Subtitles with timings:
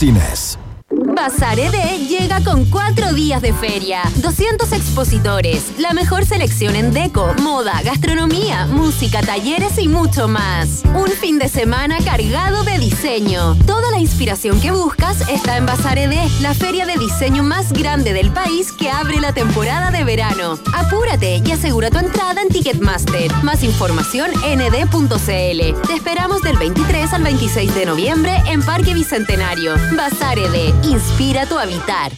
[0.00, 0.69] Martínez.
[1.20, 7.34] Bazar ED llega con cuatro días de feria, 200 expositores, la mejor selección en deco,
[7.42, 10.82] moda, gastronomía, música, talleres y mucho más.
[10.94, 13.54] Un fin de semana cargado de diseño.
[13.66, 18.14] Toda la inspiración que buscas está en Bazar ED, la feria de diseño más grande
[18.14, 20.58] del país que abre la temporada de verano.
[20.74, 23.30] Apúrate y asegura tu entrada en Ticketmaster.
[23.42, 25.86] Más información en ed.cl.
[25.86, 29.74] Te esperamos del 23 al 26 de noviembre en Parque Bicentenario.
[29.94, 30.72] Bazar ED
[31.10, 32.12] inspira tu habitar.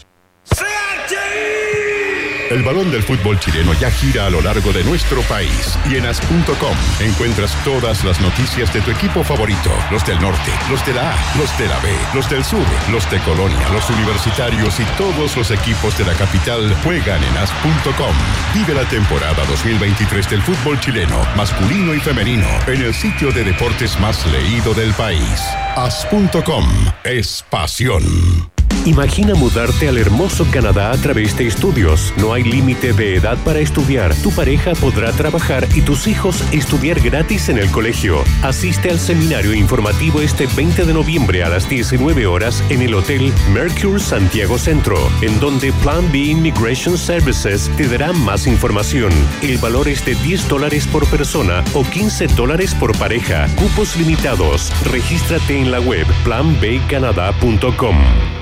[2.50, 6.04] El balón del fútbol chileno ya gira a lo largo de nuestro país y en
[6.04, 11.12] as.com encuentras todas las noticias de tu equipo favorito, los del norte, los de la
[11.12, 15.34] A, los de la B, los del sur, los de Colonia, los universitarios y todos
[15.34, 18.14] los equipos de la capital juegan en as.com.
[18.52, 23.98] Vive la temporada 2023 del fútbol chileno, masculino y femenino, en el sitio de deportes
[23.98, 25.40] más leído del país.
[25.76, 26.68] As.com
[27.04, 28.52] es pasión.
[28.84, 32.12] Imagina mudarte al hermoso Canadá a través de estudios.
[32.16, 34.12] No hay límite de edad para estudiar.
[34.16, 38.24] Tu pareja podrá trabajar y tus hijos estudiar gratis en el colegio.
[38.42, 43.32] Asiste al seminario informativo este 20 de noviembre a las 19 horas en el Hotel
[43.52, 49.12] Mercure Santiago Centro, en donde Plan B Immigration Services te dará más información.
[49.42, 53.46] El valor es de 10 dólares por persona o 15 dólares por pareja.
[53.54, 54.72] Cupos limitados.
[54.90, 58.41] Regístrate en la web planbcanadá.com.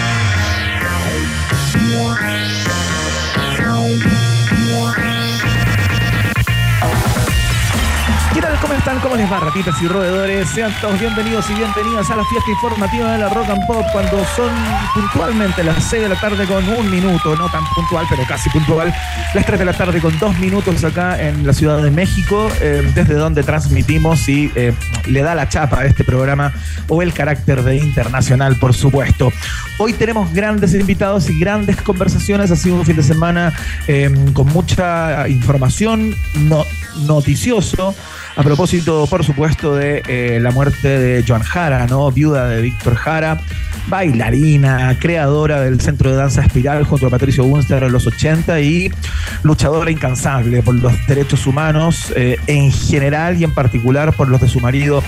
[8.61, 8.99] ¿Cómo están?
[8.99, 10.47] ¿Cómo les va, ratitas y roedores?
[10.49, 14.23] Sean todos bienvenidos y bienvenidas a la fiesta informativa de la Rock and Pop cuando
[14.35, 14.51] son
[14.93, 18.93] puntualmente las 6 de la tarde con un minuto, no tan puntual, pero casi puntual,
[19.33, 22.87] las 3 de la tarde con dos minutos acá en la Ciudad de México, eh,
[22.93, 24.73] desde donde transmitimos y eh,
[25.07, 26.53] le da la chapa a este programa
[26.87, 29.33] o el carácter de internacional, por supuesto.
[29.79, 33.53] Hoy tenemos grandes invitados y grandes conversaciones, ha sido un fin de semana
[33.87, 36.63] eh, con mucha información, no,
[37.07, 37.95] noticioso.
[38.35, 42.11] A propósito, por supuesto, de eh, la muerte de Joan Jara, ¿no?
[42.11, 43.39] Viuda de Víctor Jara,
[43.87, 48.91] bailarina, creadora del Centro de Danza Espiral junto a Patricio Bunster en los 80 y
[49.43, 54.49] luchadora incansable por los derechos humanos eh, en general y en particular por los de
[54.49, 55.01] su marido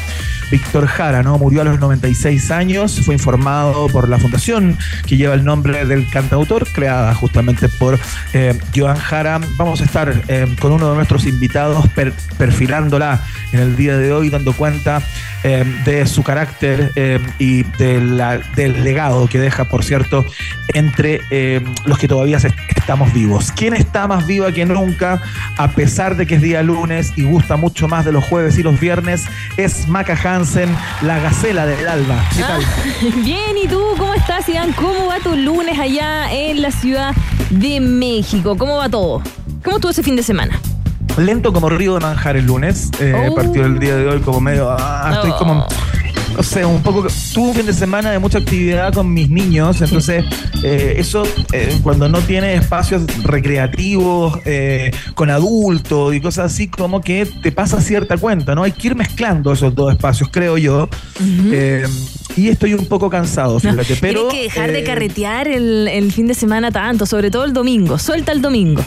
[0.49, 1.37] Víctor Jara, ¿no?
[1.37, 6.07] Murió a los 96 años, fue informado por la fundación que lleva el nombre del
[6.09, 7.99] cantautor, creada justamente por
[8.33, 9.41] eh, Joan Jara.
[9.57, 10.13] Vamos a estar
[10.59, 13.19] con uno de nuestros invitados per- perfilándola
[13.51, 15.01] en el día de hoy, dando cuenta
[15.43, 20.25] eh, de su carácter eh, y de la- del legado que deja, por cierto,
[20.73, 22.37] entre eh, los que todavía
[22.75, 23.51] estamos vivos.
[23.55, 25.21] ¿Quién está más viva que nunca,
[25.57, 28.63] a pesar de que es día lunes y gusta mucho más de los jueves y
[28.63, 29.25] los viernes?
[29.57, 30.69] Es Maca Hansen,
[31.01, 32.23] la gacela del alba.
[32.35, 32.61] ¿Qué tal?
[33.23, 34.71] Bien, ¿y tú cómo estás, Iván?
[34.73, 37.13] ¿Cómo va tu lunes allá en la Ciudad
[37.49, 38.57] de México?
[38.57, 39.21] ¿Cómo va todo?
[39.63, 40.59] ¿Cómo estuvo ese fin de semana?
[41.17, 42.89] Lento como río de manjar el lunes.
[42.99, 43.35] Eh, Oh.
[43.35, 44.69] Partió el día de hoy como medio.
[44.71, 45.65] ah, estoy como.
[46.35, 47.05] No sé, un poco.
[47.33, 50.25] Tuve un fin de semana de mucha actividad con mis niños, entonces
[50.63, 57.01] eh, eso eh, cuando no tiene espacios recreativos eh, con adultos y cosas así, como
[57.01, 58.63] que te pasa cierta cuenta, ¿no?
[58.63, 60.89] Hay que ir mezclando esos dos espacios, creo yo.
[62.35, 64.27] Y estoy un poco cansado, fíjate, pero.
[64.29, 67.99] Tienes que dejar de carretear el, el fin de semana tanto, sobre todo el domingo.
[67.99, 68.83] Suelta el domingo.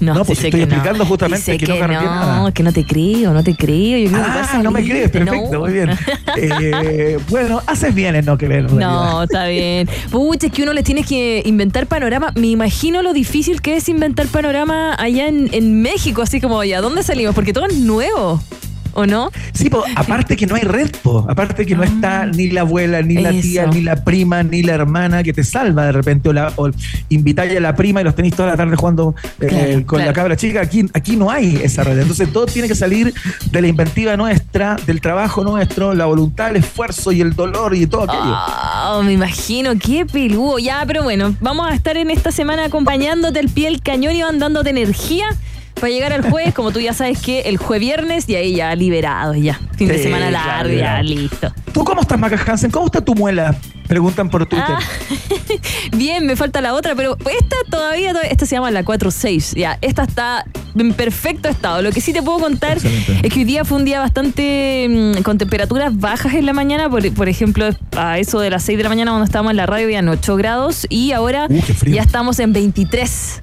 [0.00, 0.64] No, No, pues estoy no.
[0.66, 2.52] explicando justamente que no nada.
[2.52, 3.98] que no te creo, no te creo.
[3.98, 5.60] Yo creo que Ah, no me crees, perfecto, no.
[5.60, 5.90] muy bien.
[6.36, 9.88] Eh, bueno, haces bien en no en No, está bien.
[10.10, 12.32] Pucha, es que uno les tiene que inventar panorama.
[12.36, 16.72] Me imagino lo difícil que es inventar panorama allá en, en México, así como, ¿y
[16.72, 17.34] a dónde salimos?
[17.34, 18.40] Porque todo es nuevo.
[18.94, 19.30] ¿O no?
[19.52, 23.02] Sí, po, aparte que no hay red, po, aparte que no está ni la abuela,
[23.02, 23.70] ni la tía, Ah.
[23.72, 26.70] Ni la prima, ni la hermana que te salva de repente, o, la, o
[27.08, 30.04] invitáis a la prima y los tenéis toda la tarde jugando eh, Claro, con claro.
[30.06, 30.60] la cabra chica.
[30.62, 31.98] Aquí, aquí no hay esa red.
[31.98, 33.12] Entonces todo tiene que salir
[33.50, 37.86] de la inventiva nuestra, del trabajo nuestro, la voluntad, el esfuerzo y el dolor y
[37.86, 38.20] todo aquello.
[38.24, 40.58] Ah, me imagino, qué peludo.
[40.58, 44.22] Ya, pero bueno, vamos a estar en esta semana acompañándote al pie del cañón y
[44.22, 45.26] van dándote energía
[45.80, 48.74] para llegar al jueves, como tú ya sabes que el jueves viernes y ahí ya
[48.74, 49.58] liberados ya.
[49.76, 51.52] Fin de semana largo, ya listo.
[51.72, 52.70] ¿Tú cómo estás, Maca Hansen?
[52.70, 53.54] ¿Cómo está tu muela?
[53.86, 54.66] Preguntan por Twitter.
[54.68, 54.80] Ah,
[55.96, 59.54] bien, me falta la otra, pero esta todavía, todavía- esta se llama la 4.6.
[59.56, 60.44] Ya, esta está
[60.76, 61.82] en perfecto estado.
[61.82, 63.26] Lo que sí te puedo contar Excelente.
[63.26, 64.86] es que hoy día fue un día bastante
[65.18, 66.88] mm, con temperaturas bajas en la mañana.
[66.88, 69.66] Por, por ejemplo, a eso de las 6 de la mañana cuando estábamos en la
[69.66, 73.42] radio habían 8 grados y ahora Uh, ya estamos en 23.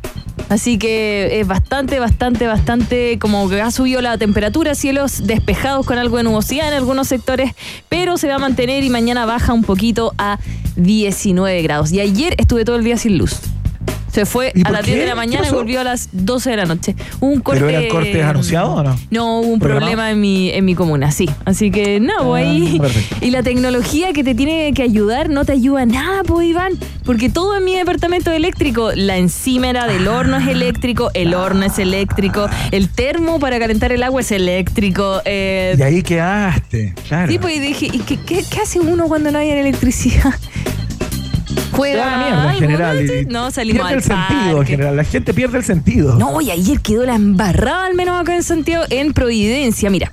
[0.49, 5.97] Así que es bastante, bastante, bastante como que ha subido la temperatura, cielos despejados con
[5.97, 7.51] algo de nubosidad en algunos sectores,
[7.89, 10.39] pero se va a mantener y mañana baja un poquito a
[10.75, 11.91] 19 grados.
[11.91, 13.39] Y ayer estuve todo el día sin luz.
[14.17, 15.01] Se fue ¿Y a las 10 qué?
[15.01, 16.95] de la ¿Qué mañana y volvió a las 12 de la noche.
[17.19, 18.95] Hubo Un corte, ¿Pero eran cortes anunciados o no?
[19.11, 19.91] No, hubo un ¿Programado?
[19.91, 21.29] problema en mi, en mi comuna, sí.
[21.45, 22.79] Así que no, pues Ah, ahí.
[22.79, 23.15] perfecto.
[23.23, 26.71] Y la tecnología que te tiene que ayudar no te ayuda nada, pues Iván.
[27.05, 28.91] Porque todo en mi departamento es eléctrico.
[28.95, 34.01] La encimera del horno es eléctrico, el horno es eléctrico, el termo para calentar el
[34.01, 35.21] agua es eléctrico.
[35.25, 37.31] eh, Y ahí quedaste, claro.
[37.31, 40.33] Sí, pues y dije, ¿y qué, qué- qué hace uno cuando no hay electricidad?
[41.77, 43.05] Te Juega da la mierda en general.
[43.05, 43.13] ¿no?
[43.13, 44.95] y- No, salimos pierde al el sentido en general.
[44.97, 46.15] La gente pierde el sentido.
[46.15, 49.89] No, y ayer quedó la embarrada, al menos acá en Santiago, en Providencia.
[49.89, 50.11] Mira,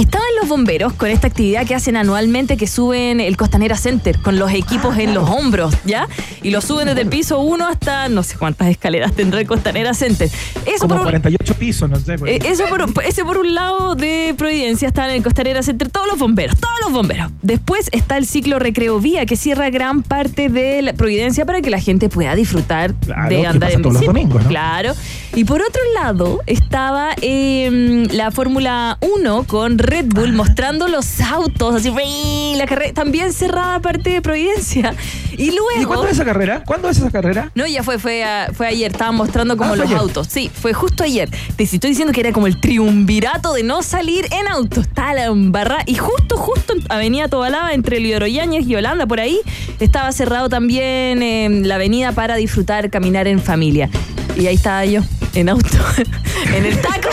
[0.00, 4.38] estaban los bomberos con esta actividad que hacen anualmente que suben el Costanera Center con
[4.38, 6.08] los equipos en los hombros, ¿ya?
[6.42, 9.94] Y lo suben desde el piso 1 hasta no sé cuántas escaleras tendrá el Costanera
[9.94, 10.28] Center.
[10.66, 12.18] Eso Como por un, 48 pisos, no sé.
[12.18, 15.90] por eh, eso por, ese por un lado de Providencia están en el Costanera Center
[15.90, 17.30] todos los bomberos, todos los bomberos.
[17.42, 21.70] Después está el ciclo Recreo Vía que cierra gran parte de la Providencia para que
[21.70, 24.06] la gente pueda disfrutar Claro, de andar en todos los bici.
[24.06, 24.48] domingos, ¿no?
[24.48, 24.94] Claro.
[25.34, 31.74] Y por otro lado estaba eh, la Fórmula 1 con Red Bull mostrando los autos,
[31.74, 34.94] así, la carrera también cerrada parte de Providencia.
[35.36, 35.66] Y luego...
[35.80, 36.62] ¿Y cuándo es esa carrera?
[36.64, 37.50] ¿Cuándo es esa carrera?
[37.54, 39.98] No, ya fue, fue, a- fue ayer, estaban mostrando como Ah, los ayer.
[39.98, 40.28] autos.
[40.30, 41.28] Sí, fue justo ayer.
[41.56, 44.80] Te estoy diciendo que era como el triunvirato de no salir en auto.
[44.80, 45.82] Está la embarrada.
[45.86, 49.40] Y justo, justo en Avenida Tobalaba, entre Lidero Yáñez y Holanda, por ahí,
[49.80, 53.88] estaba cerrado también eh, la avenida para disfrutar, caminar en familia.
[54.36, 55.00] Y ahí estaba yo,
[55.34, 55.68] en auto,
[56.54, 57.08] en el taco.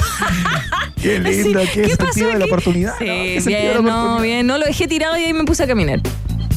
[1.02, 2.94] Qué lindo, Sí, qué, ¿qué sentido de la oportunidad.
[2.98, 3.46] Sí, ¿no?
[3.46, 4.48] Bien, no, bien.
[4.48, 6.02] No lo dejé tirado y ahí me puse a caminar.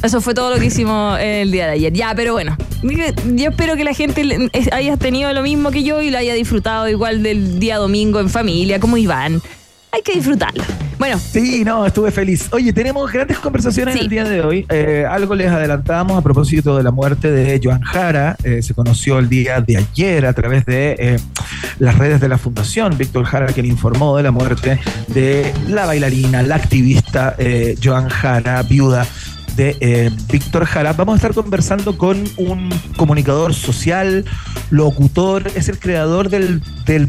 [0.03, 1.93] Eso fue todo lo que hicimos el día de ayer.
[1.93, 6.11] Ya, pero bueno, yo espero que la gente haya tenido lo mismo que yo y
[6.11, 9.43] lo haya disfrutado igual del día domingo en familia, como Iván.
[9.93, 10.63] Hay que disfrutarlo.
[10.99, 12.49] Bueno, Sí, no, estuve feliz.
[12.53, 14.01] Oye, tenemos grandes conversaciones Sí.
[14.01, 14.67] el día de hoy.
[14.69, 18.37] Eh, algo les adelantábamos a propósito de la muerte de Joan Jara.
[18.45, 21.17] Eh, se conoció el día de ayer a través de eh,
[21.79, 24.79] las redes de la Fundación Víctor Jara, quien informó de la muerte
[25.09, 27.35] de la bailarina, la activista
[27.83, 29.07] Joan Jara, viuda
[29.81, 30.93] eh, Víctor Jara.
[30.95, 34.25] Vamos a estar conversando con un comunicador social,
[34.71, 36.63] locutor, es el creador del,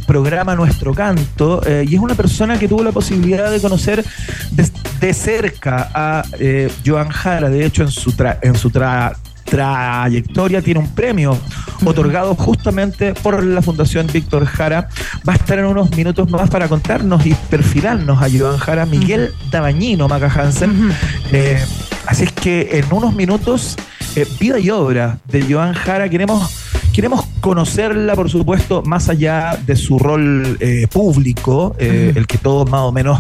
[0.06, 4.04] programa Nuestro Canto eh, y es una persona que tuvo la posibilidad de conocer
[4.52, 4.70] de,
[5.00, 7.50] de cerca a eh, Joan Jara.
[7.50, 9.16] De hecho, en su, tra- en su tra-
[9.52, 11.38] trayectoria tiene un premio
[11.86, 14.88] otorgado justamente por la Fundación Víctor Jara.
[15.28, 19.34] Va a estar en unos minutos más para contarnos y perfilarnos a Joan Jara, Miguel
[19.52, 20.94] Dabañino, Maca Hansen.
[21.34, 21.62] Eh,
[22.08, 23.76] así es que en unos minutos,
[24.16, 26.50] eh, vida y obra de Joan Jara, queremos,
[26.94, 32.70] queremos conocerla, por supuesto, más allá de su rol eh, público, eh, el que todos
[32.70, 33.20] más o menos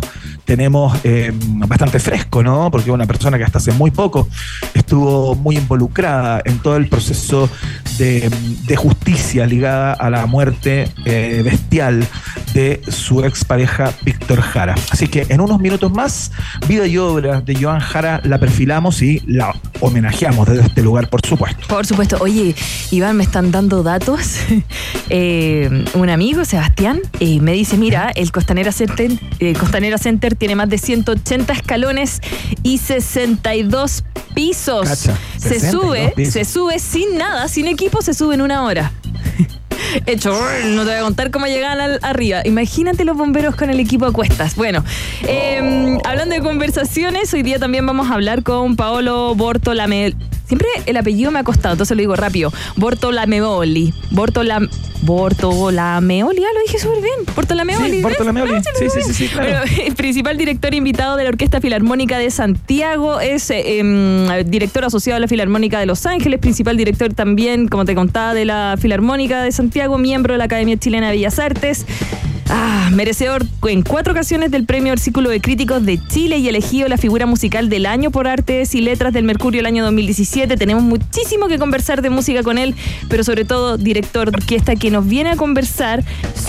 [0.51, 2.69] tenemos eh, bastante fresco, ¿no?
[2.69, 4.27] Porque una persona que hasta hace muy poco
[4.73, 7.49] estuvo muy involucrada en todo el proceso
[7.97, 8.29] de,
[8.75, 12.05] justicia ligada a la muerte eh, bestial
[12.53, 14.75] de su expareja Víctor Jara.
[14.89, 16.31] Así que en unos minutos más,
[16.67, 21.25] vida y obra de Joan Jara la perfilamos y la homenajeamos desde este lugar, por
[21.25, 21.65] supuesto.
[21.67, 22.17] por supuesto.
[22.19, 22.55] Oye,
[22.89, 24.37] Iván, me están dando datos.
[25.13, 29.11] Eh, un amigo, Sebastián, me dice, mira, el Costanera Center,
[29.59, 32.19] Costanera Center tiene más de 180 escalones
[32.63, 34.89] y 62 pisos.
[34.89, 36.33] Cacha, se 62 sube, pisos.
[36.33, 38.91] se sube sin nada, sin equipo, se sube en una hora.
[40.07, 40.31] Hecho,
[40.65, 42.41] no te voy a contar cómo llegaban al- arriba.
[42.43, 44.55] Imagínate los bomberos con el equipo a cuestas.
[44.55, 44.83] Bueno,
[45.27, 50.15] eh, hablando de conversaciones, hoy día también vamos a hablar con Paolo Bortolamel.
[50.51, 52.51] Siempre el apellido me ha costado, entonces lo digo rápido.
[52.75, 53.93] Bortolameoli.
[54.09, 54.67] Bortolam
[55.03, 57.15] Bortolameoli, ah, lo dije súper bien.
[57.33, 57.89] Bortolameoli.
[57.89, 58.01] Sí.
[58.01, 58.55] Bortolameoli.
[58.55, 59.31] Ah, Sí, sí, sí, sí, bien.
[59.31, 59.61] claro.
[59.61, 64.83] Bueno, el principal director invitado de la Orquesta Filarmónica de Santiago es eh, em, director
[64.83, 68.75] asociado a la Filarmónica de Los Ángeles, principal director también, como te contaba, de la
[68.77, 71.85] Filarmónica de Santiago, miembro de la Academia Chilena de Bellas Artes.
[72.49, 76.97] Ah, merecedor en cuatro ocasiones del premio Círculo de Críticos de Chile y elegido la
[76.97, 80.57] figura musical del año por Artes y Letras del Mercurio el año 2017.
[80.57, 82.75] Tenemos muchísimo que conversar de música con él,
[83.09, 86.03] pero sobre todo director de orquesta que nos viene a conversar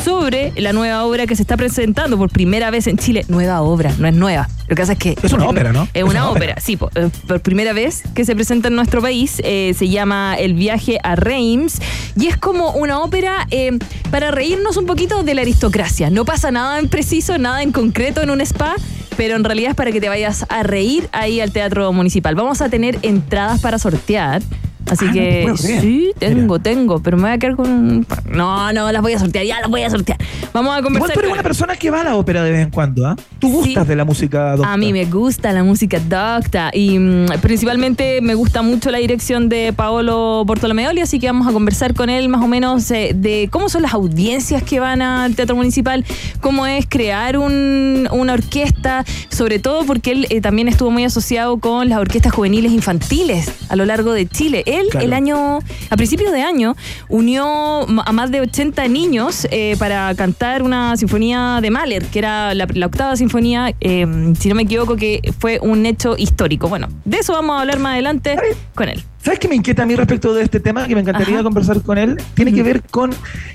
[0.04, 3.24] sobre la nueva obra que se está presentando por primera vez en Chile.
[3.28, 4.48] Nueva obra, no es nueva.
[4.68, 5.16] Lo que pasa es que...
[5.22, 5.86] Es una ópera, ¿no?
[5.92, 6.78] Es una ópera, sí.
[6.94, 9.40] eh, Por, primera vez que se presenta en nuestro país.
[9.44, 11.78] eh, se llama El viaje a Reims.
[12.18, 13.78] Y es como una ópera eh,
[14.10, 15.81] para reírnos un poquito de la aristocracia.
[16.10, 18.76] No pasa nada en preciso, nada en concreto en un spa.
[19.16, 22.34] Pero en realidad es para que te vayas a reír ahí al Teatro Municipal.
[22.34, 24.42] Vamos a tener entradas para sortear.
[24.90, 26.62] Así Ah, que sí, tengo, Mira.
[26.62, 27.70] tengo, pero me voy a quedar con...
[27.70, 30.18] un- No, no, las voy a sortear, ya las voy a sortear.
[30.52, 31.12] Vamos a Igual conversar.
[31.14, 33.16] tú eres con- una persona que va a la ópera de vez en cuando, ¿ah?
[33.38, 33.88] Tú gustas Sí.
[33.88, 34.72] de la música docta.
[34.72, 39.48] A mí me gusta la música docta y mm, principalmente me gusta mucho la dirección
[39.48, 43.48] de Paolo Bortolomeoli, así que vamos a conversar con él más o menos eh, de
[43.50, 46.04] cómo son las audiencias que van al Teatro Municipal,
[46.40, 51.58] cómo es crear un- una orquesta, sobre todo porque él eh, también estuvo muy asociado
[51.58, 54.64] con las orquestas juveniles infantiles a lo largo de Chile.
[54.72, 55.06] Él Claro.
[55.06, 55.58] el año,
[55.90, 56.74] a principios de año,
[57.08, 62.54] unió a más de 80 niños eh, para cantar una sinfonía de Mahler, que era
[62.54, 64.06] la, la octava sinfonía, eh,
[64.38, 66.68] si no me equivoco, que fue un hecho histórico.
[66.68, 68.36] Bueno, de eso vamos a hablar más adelante
[68.74, 69.02] con él.
[69.22, 70.88] ¿Sabes qué me inquieta a mí respecto de este tema?
[70.88, 71.44] Que me encantaría Ajá.
[71.44, 72.20] conversar con él.
[72.34, 73.10] Tiene que ver con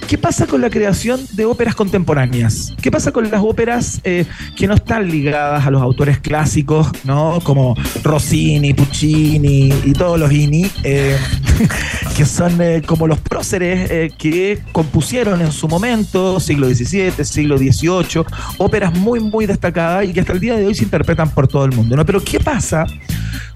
[0.07, 2.73] qué pasa con la creación de óperas contemporáneas.
[2.81, 7.41] ¿Qué pasa con las óperas eh, que no están ligadas a los autores clásicos, ¿no?
[7.43, 11.17] Como Rossini, Puccini y todos los INI, eh,
[12.15, 17.57] que son eh, como los próceres eh, que compusieron en su momento, siglo XVII, siglo
[17.57, 18.25] XVIII,
[18.57, 21.65] óperas muy, muy destacadas y que hasta el día de hoy se interpretan por todo
[21.65, 22.05] el mundo, ¿no?
[22.05, 22.85] Pero ¿qué pasa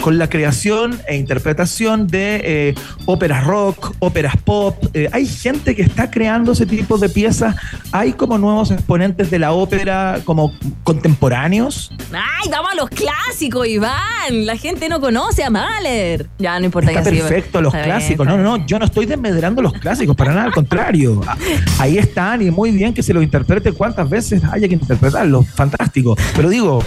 [0.01, 4.75] con la creación e interpretación de eh, óperas rock, óperas pop.
[5.11, 7.55] Hay gente que está creando ese tipo de piezas.
[7.91, 10.53] Hay como nuevos exponentes de la ópera como
[10.83, 11.91] contemporáneos.
[12.11, 14.45] ¡Ay, vamos a los clásicos, Iván!
[14.45, 16.27] La gente no conoce a Mahler.
[16.39, 17.90] Ya, no importa Está que perfecto los bien,
[18.25, 18.65] No, no, no.
[18.65, 21.21] Yo no estoy desmedrando los clásicos, para nada, al contrario.
[21.25, 21.37] Ah,
[21.79, 25.47] Ahí están y muy bien que se los interprete cuantas veces haya que interpretarlos.
[25.49, 26.15] Fantástico.
[26.35, 26.83] Pero digo.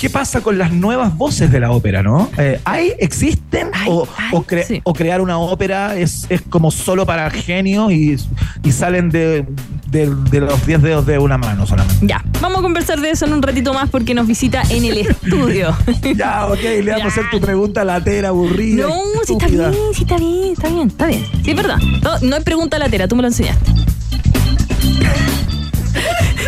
[0.00, 2.30] ¿Qué pasa con las nuevas voces de la ópera, no?
[2.36, 3.68] Eh, ¿Hay, existen?
[3.72, 4.80] Ay, o, ay, o cre- sí.
[4.84, 8.16] o crear una ópera es, es como solo para genios y,
[8.62, 9.46] y salen de,
[9.90, 12.06] de- de los 10 dedos de una mano solamente?
[12.06, 14.98] Ya, vamos a conversar de eso en un ratito más porque nos visita en el
[14.98, 15.74] estudio.
[16.16, 18.86] Ya, ok, le vamos a hacer tu pregunta latera, aburrida.
[18.86, 18.94] No,
[19.26, 21.24] sí está bien, sí está bien, está bien, está bien.
[21.42, 21.78] Sí, es verdad.
[22.02, 23.72] No, no hay pregunta latera, tú me lo enseñaste.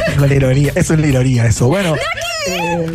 [0.08, 1.66] Es la ironía, eso es la ironía, eso.
[1.68, 1.94] Bueno,
[2.48, 2.86] eh,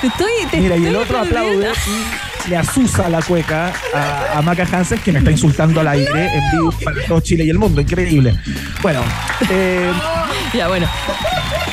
[0.00, 1.72] Te estoy, te mira, y el otro aplaude
[2.46, 6.26] y le asusa la cueca a, a Maca Hansen, que me está insultando al aire
[6.36, 7.80] en vivo para todo Chile y el mundo.
[7.80, 8.34] Increíble.
[8.80, 9.00] Bueno,
[9.50, 9.90] eh,
[10.54, 10.88] Ya, bueno.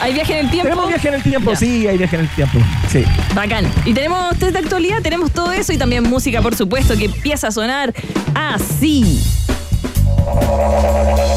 [0.02, 0.70] ¿Hay viaje en el tiempo?
[0.70, 1.52] tenemos viaje en el tiempo.
[1.52, 1.58] Ya.
[1.58, 2.60] Sí, hay viaje en el tiempo.
[2.92, 3.04] Sí.
[3.34, 3.66] Bacán.
[3.86, 7.48] Y tenemos test de actualidad, tenemos todo eso y también música, por supuesto, que empieza
[7.48, 7.94] a sonar
[8.34, 9.22] así.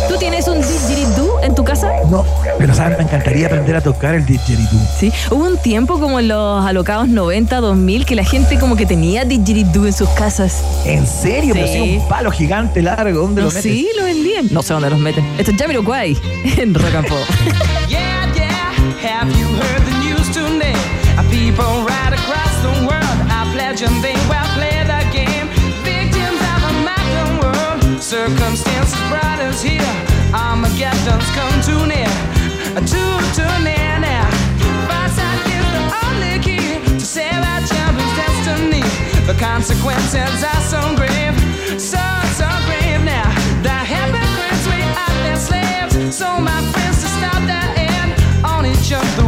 [0.09, 1.91] ¿Tú tienes un didgeridoo en tu casa?
[2.11, 2.25] No,
[2.59, 2.97] pero ¿sabes?
[2.99, 4.81] Me encantaría aprender a tocar el didgeridoo.
[4.99, 5.13] Sí.
[5.31, 9.25] Hubo un tiempo como en los alocados 90, 2000 que la gente como que tenía
[9.25, 10.63] didgeridoo en sus casas.
[10.87, 11.55] ¿En serio?
[11.55, 11.73] Pero Sí.
[11.75, 13.21] sí, un palo gigante largo.
[13.23, 13.63] ¿Dónde No, lo metes?
[13.63, 14.49] sí, lo vendían.
[14.51, 15.25] No sé dónde los meten.
[15.39, 16.17] Esto es Jamiroquai
[16.59, 17.19] en Rock and Pop.
[17.89, 18.73] Yeah, yeah.
[19.03, 20.73] Have you heard the news today?
[21.31, 24.58] People right across the world are pledging they will
[28.09, 29.85] Circumstances brought us here.
[30.33, 32.09] Armageddon's come too near.
[32.73, 34.25] Uh, Too, too near now.
[34.89, 38.81] Foresight is the only key to save our children's destiny.
[39.29, 41.37] The consequences are so grave.
[41.77, 42.01] So,
[42.33, 43.29] so grave now.
[43.61, 46.17] The hypocrites we are their slaves.
[46.17, 49.28] So, my friends, to stop that end, on each other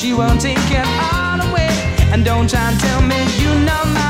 [0.00, 1.68] she won't take it all away.
[2.10, 4.09] And don't try and tell me you know my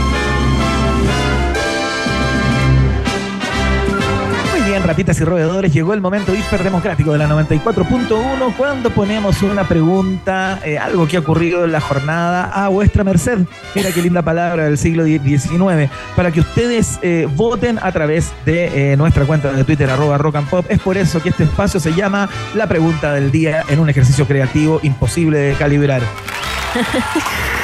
[4.71, 10.61] Bien, ratitas y roedores, llegó el momento hiperdemocrático de la 94.1 cuando ponemos una pregunta,
[10.63, 13.39] eh, algo que ha ocurrido en la jornada a vuestra merced.
[13.75, 18.93] Mira qué linda palabra del siglo XIX, para que ustedes eh, voten a través de
[18.93, 20.65] eh, nuestra cuenta de Twitter, arroba rock and pop.
[20.69, 24.25] Es por eso que este espacio se llama La Pregunta del Día en un ejercicio
[24.25, 26.01] creativo imposible de calibrar.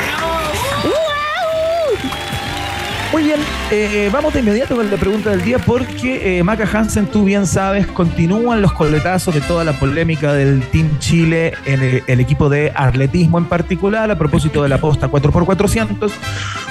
[3.18, 3.40] Muy bien,
[3.72, 7.48] eh, vamos de inmediato con la pregunta del día porque eh, Maca Hansen, tú bien
[7.48, 12.72] sabes, continúan los coletazos de toda la polémica del Team Chile en el, equipo de
[12.76, 16.12] atletismo en particular, a propósito de la posta 4x400,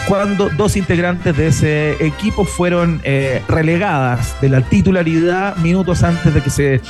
[0.06, 6.42] cuando dos integrantes de ese equipo fueron eh, relegadas de la titularidad minutos antes de
[6.42, 6.80] que se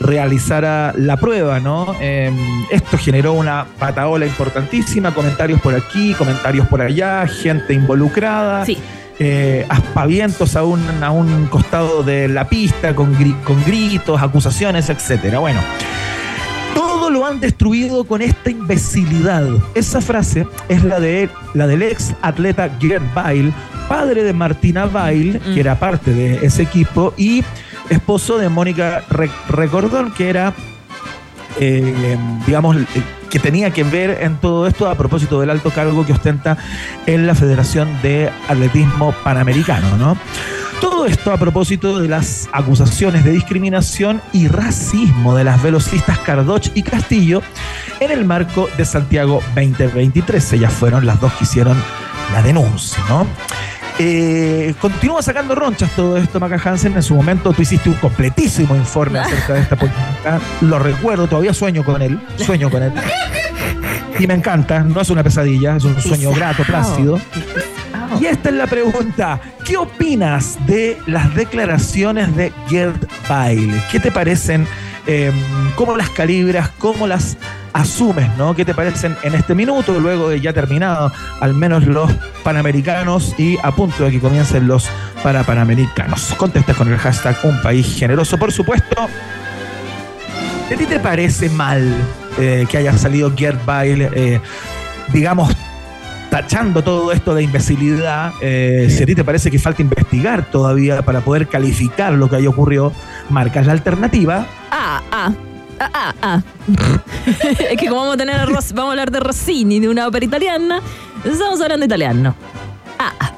[0.00, 1.94] realizara la prueba, ¿no?
[2.00, 2.32] Eh,
[2.70, 8.64] esto generó una pataola importantísima, comentarios por aquí, comentarios por allá, gente involucrada.
[8.66, 8.78] Sí.
[9.18, 14.88] Eh, aspavientos a un, a un costado de la pista con, gri- con gritos, acusaciones,
[14.90, 15.38] etcétera.
[15.38, 15.60] Bueno,
[16.74, 19.46] todo lo han destruido con esta imbecilidad.
[19.74, 23.52] Esa frase es la de la del ex atleta Gerd Bail,
[23.88, 25.54] padre de Martina Bail, Mm.
[25.54, 27.44] que era parte de ese equipo, y
[27.90, 30.52] esposo de Mónica Re- Recordón, que era
[31.60, 32.76] eh, digamos,
[33.34, 36.56] que tenía que ver en todo esto a propósito del alto cargo que ostenta
[37.04, 40.16] en la Federación de Atletismo Panamericano, ¿no?
[40.80, 46.68] Todo esto a propósito de las acusaciones de discriminación y racismo de las velocistas Cardoch
[46.74, 47.42] y Castillo
[47.98, 50.52] en el marco de Santiago 2023.
[50.52, 51.76] Ellas fueron las dos que hicieron
[52.32, 53.26] la denuncia, ¿no?
[53.98, 56.94] Eh, continúa sacando ronchas todo esto, Maca Hansen.
[56.94, 60.40] En su momento tú hiciste un completísimo informe acerca de esta política.
[60.60, 62.20] Lo recuerdo, todavía sueño con él.
[62.36, 62.92] Sueño con él.
[64.16, 67.20] Y me encanta, no es una pesadilla, es un sueño grato, plácido.
[68.20, 69.40] Y esta es la pregunta.
[69.64, 73.74] ¿Qué opinas de las declaraciones de Gerd Bail?
[73.90, 74.68] ¿Qué te parecen?
[75.06, 75.32] Eh,
[75.76, 76.70] ¿Cómo las calibras?
[76.78, 77.36] ¿Cómo las
[77.72, 78.28] asumes?
[78.38, 78.54] ¿no?
[78.54, 82.10] ¿Qué te parecen en este minuto, luego de ya terminado al menos los
[82.42, 84.88] panamericanos y a punto de que comiencen los
[85.22, 86.34] para panamericanos?
[86.36, 89.08] Contestas con el hashtag Un País Generoso, por supuesto.
[90.72, 91.94] ¿A ti te parece mal
[92.38, 94.40] eh, que haya salido Gerd Bail, eh,
[95.12, 95.54] digamos,
[96.34, 101.02] tachando todo esto de imbecilidad, eh, si a ti te parece que falta investigar todavía
[101.02, 102.92] para poder calificar lo que haya ocurrido,
[103.30, 104.46] marcas la alternativa.
[104.70, 105.32] Ah, ah.
[105.80, 106.42] Ah, ah, ah.
[107.70, 110.06] es que como vamos a tener a Ros- vamos a hablar de Rossini, de una
[110.06, 110.80] ópera italiana,
[111.24, 112.34] estamos hablando italiano.
[112.98, 113.30] Ah, ah.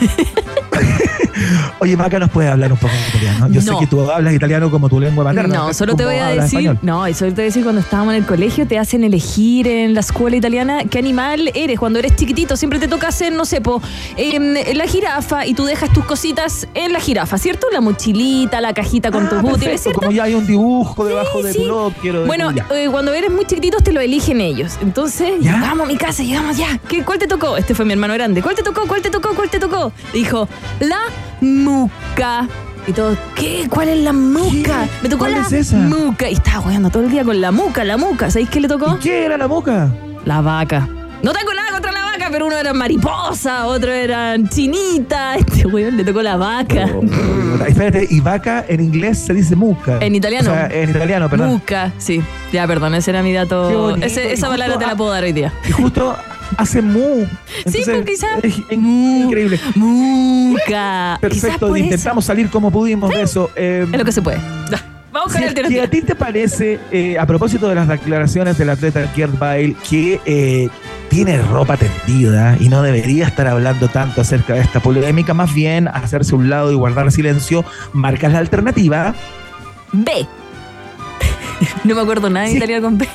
[1.78, 3.48] Oye, Maca, ¿nos puede hablar un poco en italiano?
[3.50, 5.54] Yo sé que tú hablas italiano como tu lengua materna.
[5.56, 7.80] No, solo te ¿Cómo voy a decir, no, y solo te voy a decir cuando
[7.80, 11.78] estábamos en el colegio te hacen elegir en la escuela italiana qué animal eres.
[11.78, 13.80] Cuando eres chiquitito siempre te toca hacer, no sé, po,
[14.16, 17.66] em, la jirafa y tú dejas tus cositas en la jirafa, ¿cierto?
[17.72, 20.00] La mochilita, la cajita con Ah, tus útiles, perfecto, ¿cierto?
[20.00, 21.58] Como ya hay un dibujo debajo Sí, de sí.
[21.60, 22.20] tu loquero.
[22.22, 24.72] de Bueno, eh, cuando eres muy chiquititos te lo eligen ellos.
[24.82, 25.54] Entonces, ¿Ya?
[25.54, 26.78] llegamos a mi casa, llegamos ya.
[26.88, 27.56] ¿Qué, ¿Cuál te tocó?
[27.56, 28.42] Este fue mi hermano grande.
[28.42, 28.86] ¿Cuál te tocó?
[28.86, 29.34] ¿Cuál te tocó?
[29.34, 29.92] ¿Cuál te tocó?
[30.12, 30.48] Dijo,
[30.80, 30.98] la
[31.40, 32.48] muca.
[32.86, 33.66] Y todo, ¿qué?
[33.68, 34.84] ¿Cuál es la muca?
[34.84, 35.02] ¿Qué?
[35.02, 35.76] Me tocó ¿Cuál la es esa?
[35.76, 36.28] muca.
[36.28, 38.30] Y estaba jugando todo el día con la muca, la muca.
[38.30, 38.96] ¿Sabéis qué le tocó?
[38.96, 39.90] ¿Y qué era la boca?
[40.24, 40.88] La vaca.
[41.22, 45.34] No tengo nada contra la vaca, pero uno era mariposa, otro era chinita.
[45.36, 46.86] Este weón le tocó la vaca.
[46.94, 49.98] Oh, espérate, y vaca en inglés se dice muca.
[50.00, 50.50] En italiano.
[50.50, 51.48] O sea, en italiano, perdón.
[51.50, 52.22] Muca, sí.
[52.52, 53.68] Ya, perdón, ese era mi dato.
[53.90, 55.52] bonito, Ese- y esa palabra te la puedo dar hoy día.
[55.68, 56.16] Y justo
[56.56, 57.24] hace mu.
[57.66, 58.26] Sí, pues, quizá.
[58.42, 59.24] Es, es Mu.
[59.26, 59.60] increíble.
[59.74, 61.18] Muca.
[61.30, 61.76] Quizás Perfecto, eso.
[61.76, 63.50] intentamos salir como pudimos de eso.
[63.56, 64.38] Eh, Es lo que se puede.
[65.12, 67.88] Vamos con si el es que a ti te parece, eh, a propósito de las
[67.88, 70.68] declaraciones del atleta Gerd Bale, que eh,
[71.08, 75.88] tiene ropa tendida y no debería estar hablando tanto acerca de esta polémica, más bien
[75.88, 79.14] hacerse a un lado y guardar silencio, marcas la alternativa.
[79.92, 80.12] B.
[81.84, 82.56] No me acuerdo nada en Sí.
[82.58, 83.08] italiano con B.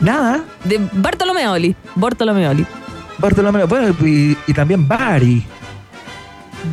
[0.00, 1.74] Nada, De Bartolomeoli.
[1.94, 2.66] Bartolomeoli.
[3.18, 5.44] Bartolomé, bueno, y, y también Bari.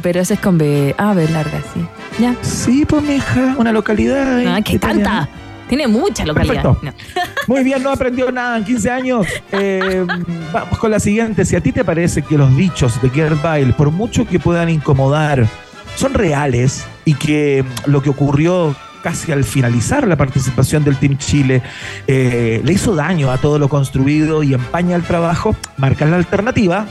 [0.02, 0.96] Pero ese es con B.
[0.98, 1.86] Ah, B larga, sí.
[2.20, 2.36] Ya.
[2.42, 4.62] Sí, pues, mija, una localidad.
[4.64, 5.28] que tanta.
[5.68, 6.64] Tiene mucha localidad.
[6.64, 6.78] No.
[7.48, 9.28] Muy bien, no aprendió nada en 15 años.
[9.52, 10.06] Eh,
[10.54, 11.46] vamos con la siguiente.
[11.46, 13.10] Si a ti te parece que los dichos de
[13.42, 15.48] Bale, por mucho que puedan incomodar,
[15.96, 21.62] son reales y que lo que ocurrió casi al finalizar la participación del Team Chile
[22.08, 26.86] eh, le hizo daño a todo lo construido y empaña el trabajo, marcas la alternativa.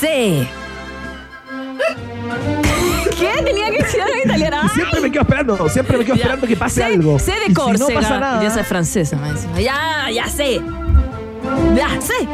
[0.00, 0.46] C.
[3.18, 3.42] ¿Qué?
[3.44, 4.56] Tenía que decir algo italiano.
[4.64, 6.22] Y siempre me quedo esperando, siempre me quedo Ya.
[6.22, 7.18] esperando que pase sé, algo.
[7.18, 7.88] Sé de si Córcega.
[7.88, 9.18] no pasa nada, francesa.
[9.58, 10.60] Ya, ya sé.
[11.76, 12.26] Ya sé.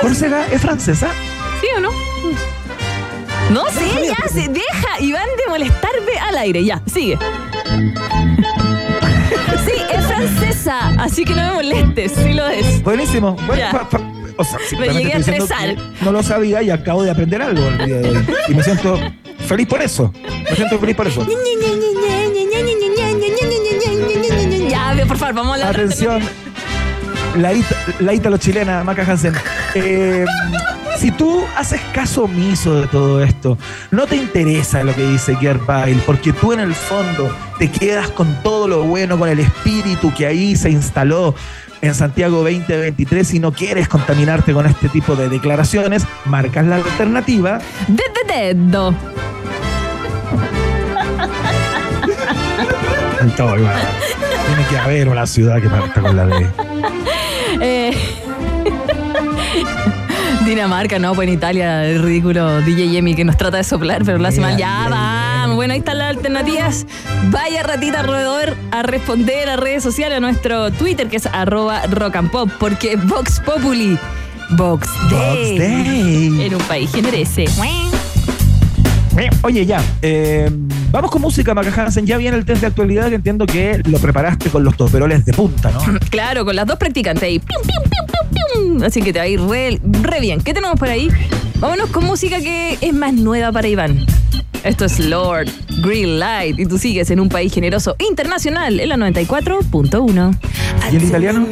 [0.00, 1.08] Córcega es francesa.
[1.60, 1.90] ¿Sí o no?
[3.50, 6.64] No sé, ya se deja Iván de molestarme al aire.
[6.64, 7.18] Ya, sigue.
[9.64, 12.82] Sí, es francesa, así que no me molestes, sí lo es.
[12.82, 13.34] Buenísimo.
[13.46, 13.70] Bueno, Ya.
[13.70, 14.00] fa- fa-
[14.36, 15.94] o sea, simplemente llegué a estoy diciendo estresar.
[16.02, 18.24] No lo sabía y acabo de aprender algo el día de hoy.
[18.48, 18.98] Y me siento
[19.46, 20.12] feliz por eso.
[20.48, 21.26] Me siento feliz por eso.
[24.70, 26.22] Ya, ve, por favor, vamos a la Atención,
[27.36, 29.34] la, ita- la ítalo-chilena, Maca Hansen.
[29.74, 30.24] Eh,
[30.98, 33.56] si tú haces caso omiso de todo esto,
[33.92, 38.08] no te interesa lo que dice Gerd Bale, porque tú en el fondo te quedas
[38.08, 41.36] con todo lo bueno, con el espíritu que ahí se instaló
[41.82, 47.60] en Santiago 2023 y no quieres contaminarte con este tipo de declaraciones, marcas la alternativa.
[47.86, 48.92] de de dedo.
[54.46, 56.46] Tiene que haber una ciudad que parta con la D.
[57.60, 57.96] Eh,
[60.48, 64.24] Dinamarca, no, pues en Italia, el ridículo DJ Yemi que nos trata de soplar, pero
[64.26, 64.56] hace mal.
[64.56, 65.56] Ya, vamos.
[65.56, 66.86] Bueno, ahí están las alternativas.
[67.30, 72.16] Vaya ratita roedor a responder a redes sociales, a nuestro Twitter, que es arroba rock
[72.16, 73.98] and pop, porque Vox Populi,
[74.50, 76.46] Vox Day, Vox Day.
[76.46, 77.44] en un país generese.
[79.42, 79.82] Oye, ya.
[80.02, 80.50] eh,
[80.90, 82.06] vamos con música, Maca Hansen.
[82.06, 85.32] Ya viene el test de actualidad que entiendo que lo preparaste con los toperoles de
[85.32, 85.80] punta, ¿no?
[86.10, 87.38] Claro, con las dos practicantes ahí.
[87.38, 88.82] Pium, pium, pium, pium, pium.
[88.82, 90.40] Así que te va a ir re, re bien.
[90.40, 91.08] ¿Qué tenemos por ahí?
[91.56, 94.06] Vámonos con música que es más nueva para Iván.
[94.64, 95.48] Esto es Lord
[95.82, 100.38] Green Light y tú sigues en un país generoso internacional en la 94.1.
[100.92, 101.46] ¿Y el italiano?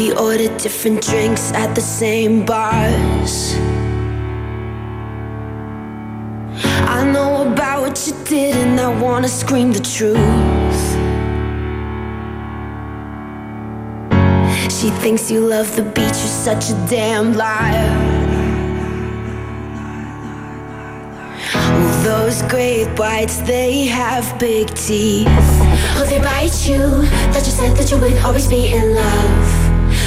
[0.00, 3.54] We ordered different drinks at the same bars.
[6.88, 10.84] I know about what you did, and I wanna scream the truth.
[14.72, 17.92] She thinks you love the beach, you're such a damn liar.
[21.54, 25.28] Well, those great whites, they have big teeth.
[25.98, 26.88] Oh, they bite you.
[27.32, 29.59] That you said that you would always be in love.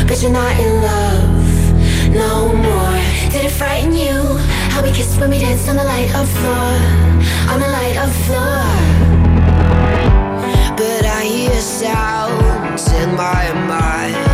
[0.08, 1.44] But you're not in love
[2.14, 3.00] no more.
[3.32, 4.38] Did it frighten you?
[4.72, 6.72] How we kissed when we danced on the light of floor.
[7.52, 8.64] On the light of floor.
[10.78, 14.33] But I hear sounds in my mind.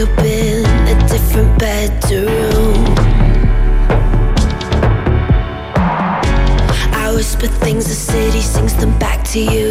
[0.00, 2.84] Up in a different bedroom.
[6.94, 9.70] I whisper things, the city sings them back to you.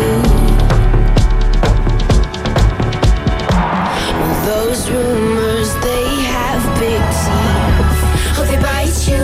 [4.19, 8.37] Well, those rumors, they have big teeth.
[8.37, 9.23] Oh, they bite you.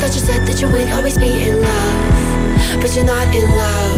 [0.00, 3.89] Thought you said that you would always be in love, but you're not in love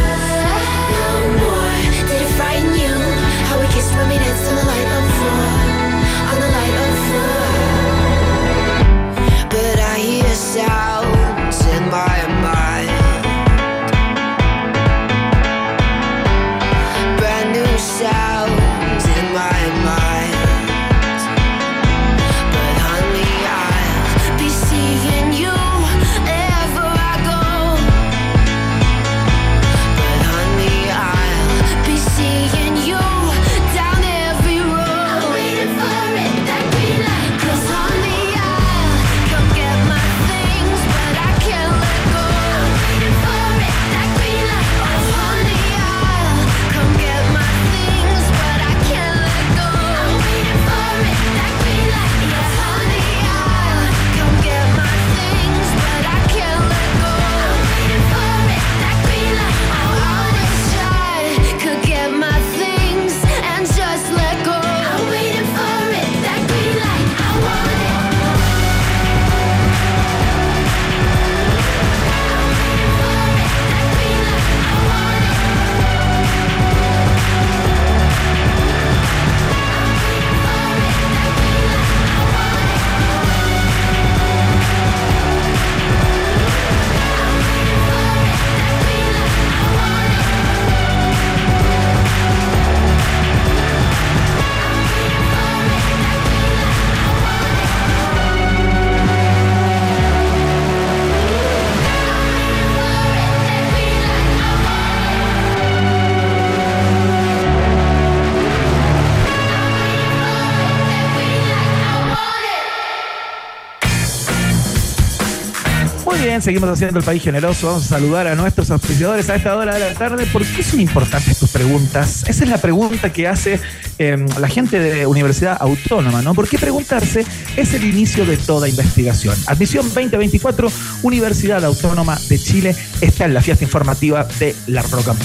[116.43, 117.69] seguimos haciendo el país generoso.
[117.69, 120.27] Vamos a saludar a nuestros auspiciadores a esta hora de la tarde.
[120.27, 122.25] ¿Por qué son importantes tus preguntas?
[122.27, 123.61] Esa es la pregunta que hace
[123.99, 126.35] eh, la gente de Universidad Autónoma, ¿no?
[126.35, 127.25] ¿Por qué preguntarse?
[127.57, 129.37] Es el inicio de toda investigación.
[129.47, 130.71] Admisión 2024,
[131.03, 134.83] Universidad Autónoma de Chile está en la fiesta informativa de la.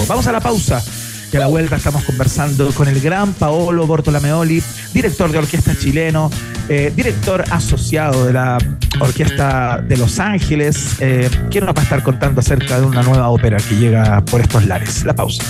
[0.07, 0.83] Vamos a la pausa.
[1.31, 6.31] Y a la vuelta estamos conversando con el gran Paolo Bortolameoli, director de orquesta chileno,
[6.69, 8.57] eh, director asociado de la
[8.99, 13.75] Orquesta de Los Ángeles, eh, quien nos estar contando acerca de una nueva ópera que
[13.75, 15.03] llega por estos lares.
[15.05, 15.43] La pausa.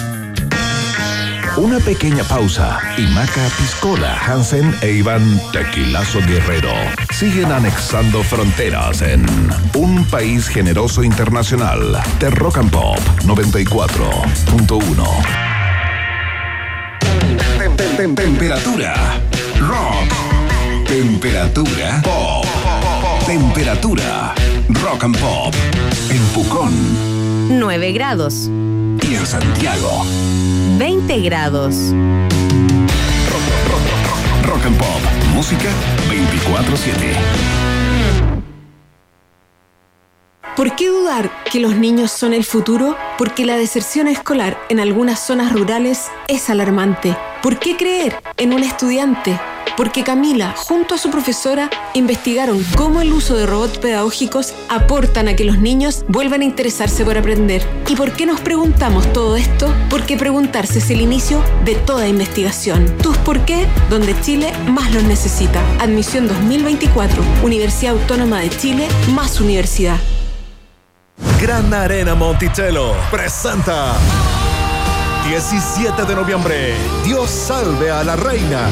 [1.57, 6.71] Una pequeña pausa y Maca Piscola, Hansen e Iván Tequilazo Guerrero
[7.11, 9.25] siguen anexando fronteras en
[9.73, 15.03] un país generoso internacional de Rock and Pop 94.1.
[17.57, 18.93] Tem- tem- tem- Temperatura
[19.59, 20.13] rock.
[20.87, 22.45] Temperatura pop.
[23.27, 24.33] Temperatura
[24.69, 25.53] rock and pop.
[26.09, 26.71] En Pucón
[27.49, 28.49] 9 grados,
[29.05, 30.05] y en Santiago.
[30.77, 31.75] 20 grados.
[34.43, 35.01] Rock and Pop.
[35.33, 35.67] Música
[36.09, 37.17] 24-7.
[40.55, 42.95] ¿Por qué dudar que los niños son el futuro?
[43.17, 47.17] Porque la deserción escolar en algunas zonas rurales es alarmante.
[47.43, 49.37] ¿Por qué creer en un estudiante?
[49.77, 55.35] Porque Camila, junto a su profesora, investigaron cómo el uso de robots pedagógicos aportan a
[55.35, 57.61] que los niños vuelvan a interesarse por aprender.
[57.87, 59.71] ¿Y por qué nos preguntamos todo esto?
[59.91, 62.97] Porque preguntarse es el inicio de toda investigación.
[63.03, 65.61] Tus por qué, donde Chile más los necesita.
[65.79, 69.99] Admisión 2024, Universidad Autónoma de Chile, más universidad.
[71.39, 73.93] Gran Arena Monticello presenta
[75.29, 76.73] 17 de noviembre.
[77.05, 78.69] Dios salve a la reina.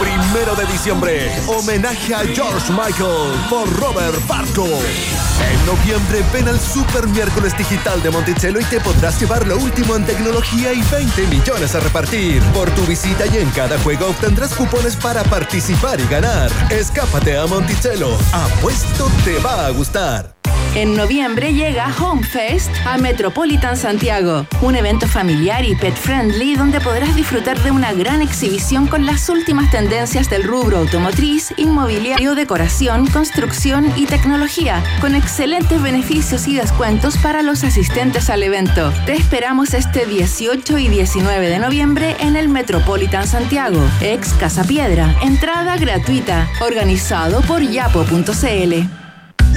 [0.00, 4.64] Primero de diciembre, homenaje a George Michael por Robert Barco.
[4.64, 9.94] En noviembre, ven al Super Miércoles Digital de Monticello y te podrás llevar lo último
[9.96, 12.42] en tecnología y 20 millones a repartir.
[12.54, 16.50] Por tu visita y en cada juego obtendrás cupones para participar y ganar.
[16.70, 18.16] Escápate a Monticello.
[18.32, 20.39] Apuesto te va a gustar.
[20.76, 26.80] En noviembre llega Home Fest a Metropolitan Santiago, un evento familiar y pet friendly donde
[26.80, 33.08] podrás disfrutar de una gran exhibición con las últimas tendencias del rubro automotriz, inmobiliario, decoración,
[33.08, 38.92] construcción y tecnología, con excelentes beneficios y descuentos para los asistentes al evento.
[39.06, 45.16] Te esperamos este 18 y 19 de noviembre en el Metropolitan Santiago, ex Casa Piedra.
[45.20, 48.99] Entrada gratuita, organizado por yapo.cl.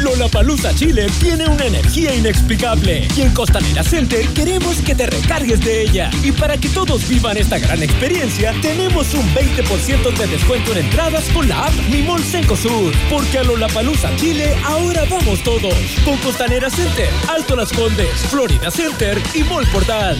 [0.04, 5.84] Lollapalooza Chile tiene una energía inexplicable y en Costanera Center queremos que te recargues de
[5.84, 6.12] ella.
[6.24, 11.24] Y para que todos vivan esta gran experiencia, tenemos un 20% de descuento en entradas
[11.34, 12.94] con la app Mi Mall Cencosud.
[13.10, 15.74] Porque a Lollapalooza Chile ahora vamos todos.
[16.04, 20.18] Con Costanera Center, Alto Las Condes, Florida Center y Mall Portal.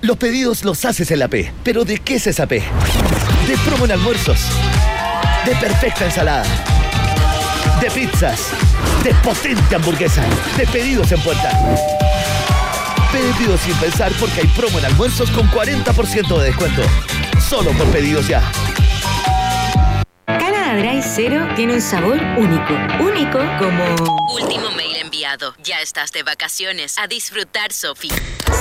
[0.00, 1.52] Los pedidos los haces en la P.
[1.62, 2.56] ¿Pero de qué es esa P?
[3.46, 4.40] De promo en almuerzos.
[5.46, 6.44] De perfecta ensalada.
[7.80, 8.50] De pizzas.
[9.04, 10.24] De potente hamburguesa.
[10.56, 11.50] De pedidos en puerta.
[13.12, 16.80] Pedidos sin pensar porque hay promo en almuerzos con 40% de descuento.
[17.38, 18.40] Solo por pedidos ya.
[20.24, 22.72] Canada Dry Zero tiene un sabor único.
[22.98, 23.84] Único como...
[24.40, 25.54] Último mail enviado.
[25.62, 26.96] Ya estás de vacaciones.
[26.96, 28.08] A disfrutar, Sofi.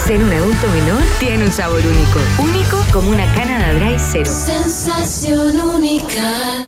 [0.06, 2.20] Ser un adulto menor tiene un sabor único.
[2.40, 4.30] Único como una Canada Dry Zero.
[4.30, 6.68] Sensación única.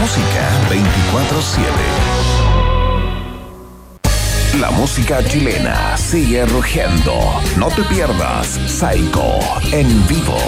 [0.00, 2.35] música 24/7.
[4.60, 7.42] La música chilena sigue rugiendo.
[7.58, 9.38] No te pierdas Psycho
[9.70, 10.38] en vivo,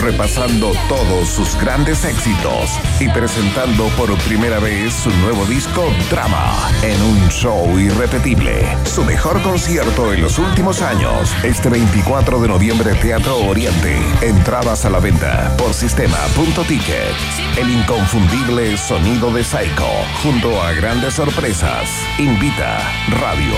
[0.00, 7.02] repasando todos sus grandes éxitos y presentando por primera vez su nuevo disco Drama en
[7.02, 8.66] un show irrepetible.
[8.84, 13.98] Su mejor concierto en los últimos años, este 24 de noviembre Teatro Oriente.
[14.22, 17.14] Entradas a la venta por sistema.ticket.
[17.58, 19.88] El inconfundible sonido de Psycho,
[20.22, 21.90] junto a grandes sorpresas.
[22.18, 22.78] Invita
[23.10, 23.57] Radio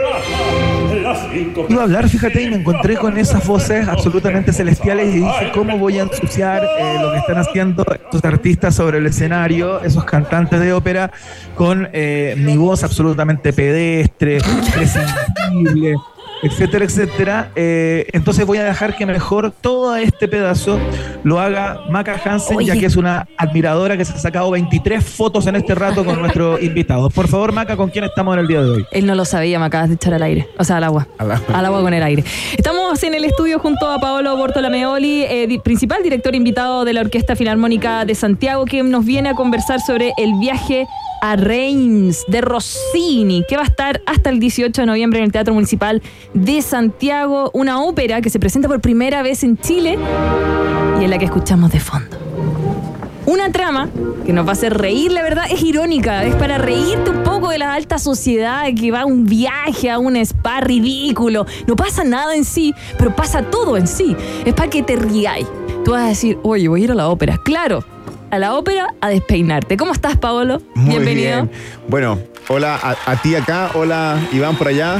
[1.69, 5.77] Iba a hablar, fíjate, y me encontré con esas voces absolutamente celestiales y dije, ¿cómo
[5.77, 10.59] voy a ensuciar eh, lo que están haciendo estos artistas sobre el escenario, esos cantantes
[10.59, 11.11] de ópera,
[11.55, 14.39] con eh, mi voz absolutamente pedestre,
[14.73, 15.95] prescindible,
[16.41, 17.51] etcétera, etcétera?
[17.55, 20.79] Eh, entonces voy a dejar que mejor todo este pedazo
[21.23, 25.47] lo haga Maca Hansen, ya que es una admiradora que se ha sacado 23 fotos
[25.47, 27.13] en este rato con nuestros invitados.
[27.13, 28.85] Por favor, Maca, ¿con quién estamos en el día de hoy?
[28.91, 30.47] Él no lo sabía, me acabas de echar al aire.
[30.57, 31.07] O sea, al agua.
[31.17, 32.23] Al agua, con el aire.
[32.57, 37.35] Estamos en el estudio junto a Paolo Bortolameoli, eh, principal director invitado de la Orquesta
[37.35, 40.87] Filarmónica de Santiago, que nos viene a conversar sobre el viaje
[41.21, 45.31] a Reims de Rossini, que va a estar hasta el 18 de noviembre en el
[45.31, 46.01] Teatro Municipal
[46.33, 49.97] de Santiago, una ópera que se presenta por primera vez en Chile
[50.99, 52.17] y en la que escuchamos de fondo.
[53.27, 53.87] Una trama
[54.25, 56.23] que nos va a hacer reír, la verdad, es irónica.
[56.25, 59.99] Es para reírte un poco de la alta sociedad que va a un viaje, a
[59.99, 61.45] un spa ridículo.
[61.67, 64.15] No pasa nada en sí, pero pasa todo en sí.
[64.43, 65.47] Es para que te riáis.
[65.85, 67.37] Tú vas a decir, oye, voy a ir a la ópera.
[67.37, 67.83] Claro,
[68.31, 69.77] a la ópera a despeinarte.
[69.77, 70.61] ¿Cómo estás, Paolo?
[70.73, 71.43] Muy Bienvenido.
[71.43, 71.51] bien.
[71.87, 74.99] Bueno, hola a, a ti acá, hola Iván por allá.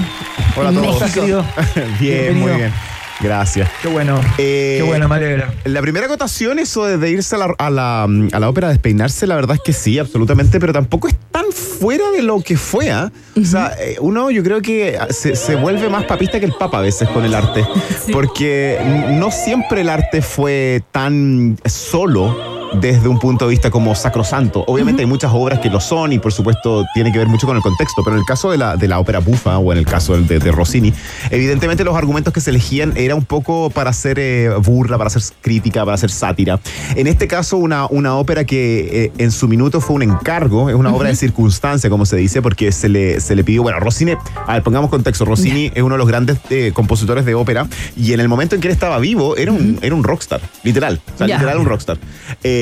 [0.55, 0.85] Hola a todos.
[0.85, 1.45] ¿Cómo estás, querido?
[1.75, 2.47] bien, Bienvenido.
[2.47, 2.73] muy bien.
[3.21, 3.69] Gracias.
[3.83, 4.19] Qué bueno.
[4.39, 5.53] Eh, Qué bueno, me alegra.
[5.65, 9.27] La primera acotación, eso de irse a la, a la, a la ópera a despeinarse,
[9.27, 12.89] la verdad es que sí, absolutamente, pero tampoco es tan fuera de lo que fue.
[12.89, 13.11] ¿ah?
[13.39, 16.79] O sea, eh, uno yo creo que se, se vuelve más papista que el papa
[16.79, 17.63] a veces con el arte,
[18.11, 18.79] porque
[19.11, 24.63] no siempre el arte fue tan solo desde un punto de vista como sacrosanto.
[24.67, 27.55] Obviamente hay muchas obras que lo son y por supuesto tiene que ver mucho con
[27.57, 29.85] el contexto, pero en el caso de la, de la ópera bufa o en el
[29.85, 30.93] caso de, de Rossini,
[31.29, 35.21] evidentemente los argumentos que se elegían era un poco para hacer eh, burla, para hacer
[35.41, 36.59] crítica, para hacer sátira.
[36.95, 40.75] En este caso, una, una ópera que eh, en su minuto fue un encargo, es
[40.75, 44.13] una obra de circunstancia, como se dice, porque se le, se le pidió, bueno, Rossini,
[44.47, 47.67] a ver, pongamos contexto, Rossini es uno de los grandes eh, compositores de ópera
[47.97, 51.01] y en el momento en que él estaba vivo era un, era un rockstar, literal,
[51.13, 51.35] o sea, Ya.
[51.35, 51.97] literal un rockstar.
[52.43, 52.60] Eh,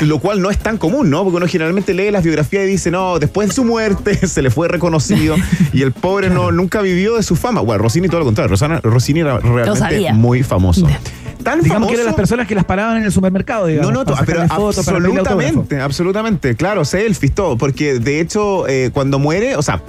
[0.00, 1.22] lo cual no es tan común, ¿no?
[1.24, 4.50] Porque uno generalmente lee las biografías y dice, no, después de su muerte se le
[4.50, 5.36] fue reconocido
[5.72, 7.60] y el pobre no, nunca vivió de su fama.
[7.60, 10.86] Bueno, Rossini todo lo contrario, Rosana- Rossini era realmente muy famoso.
[11.42, 13.92] Tan Digamos famoso, que eran las personas que las paraban en el supermercado, digamos.
[13.92, 19.20] no, no, para pero fotos, absolutamente, absolutamente, claro, selfies, todo, porque de hecho eh, cuando
[19.20, 19.80] muere, o sea,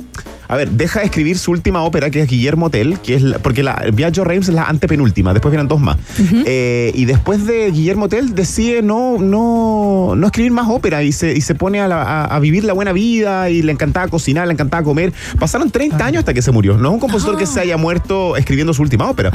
[0.47, 3.39] a ver, deja de escribir su última ópera que es Guillermo Tell, que es la-
[3.39, 5.97] porque la Viaggio Reims es la antepenúltima, después vienen dos más.
[6.45, 11.33] Eh, y después de Guillermo Tell decide no, no, no escribir más ópera y se,
[11.33, 14.47] y se pone a, la- a- a vivir la buena vida y le encantaba cocinar,
[14.47, 15.13] le encantaba comer.
[15.39, 16.77] Pasaron 30 años hasta que se murió.
[16.77, 19.31] No es un compositor que se haya muerto escribiendo su última ópera.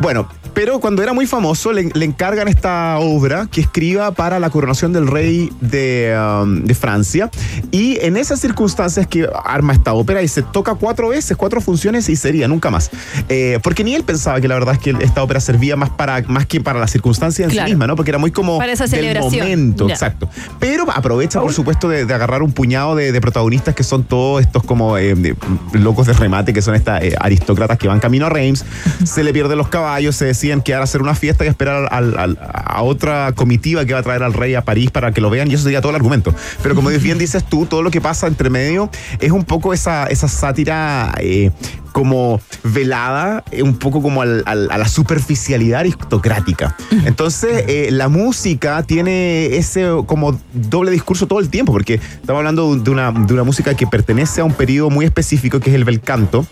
[0.00, 4.50] Bueno, pero cuando era muy famoso le, le encargan esta obra que escriba para la
[4.50, 7.30] coronación del rey de, um, de Francia
[7.70, 12.08] y en esas circunstancias que arma esta ópera y se toca cuatro veces, cuatro funciones
[12.08, 12.90] y sería, nunca más.
[13.28, 16.22] Eh, porque ni él pensaba que la verdad es que esta ópera servía más, para,
[16.22, 17.66] más que para la circunstancia en Claro.
[17.68, 17.96] sí misma, ¿no?
[17.96, 20.28] Porque era muy como Para esa del momento, exacto.
[20.58, 24.40] Pero aprovecha, por supuesto, de, de agarrar un puñado de, de protagonistas que son todos
[24.42, 25.36] estos como eh, de-
[25.72, 28.64] locos de remate, que son estas eh, aristócratas que van camino a Reims,
[29.04, 32.18] se le pierden los caballos, se deciden quedar a hacer una fiesta y esperar al-
[32.18, 35.30] al- a otra comitiva que va a traer al rey a París para que lo
[35.30, 36.34] vean, y eso sería todo el argumento.
[36.62, 40.06] Pero como bien dices tú, todo lo que pasa entre medio es un poco esa,
[40.06, 41.12] esa sátira.
[41.18, 41.50] eh,
[41.98, 46.76] como velada, eh, un poco como al- al- a la superficialidad aristocrática.
[47.04, 52.76] Entonces, eh, la música tiene ese como doble discurso todo el tiempo, porque estamos hablando
[52.76, 55.82] de una, de una música que pertenece a un periodo muy específico que es el
[55.84, 56.46] bel canto.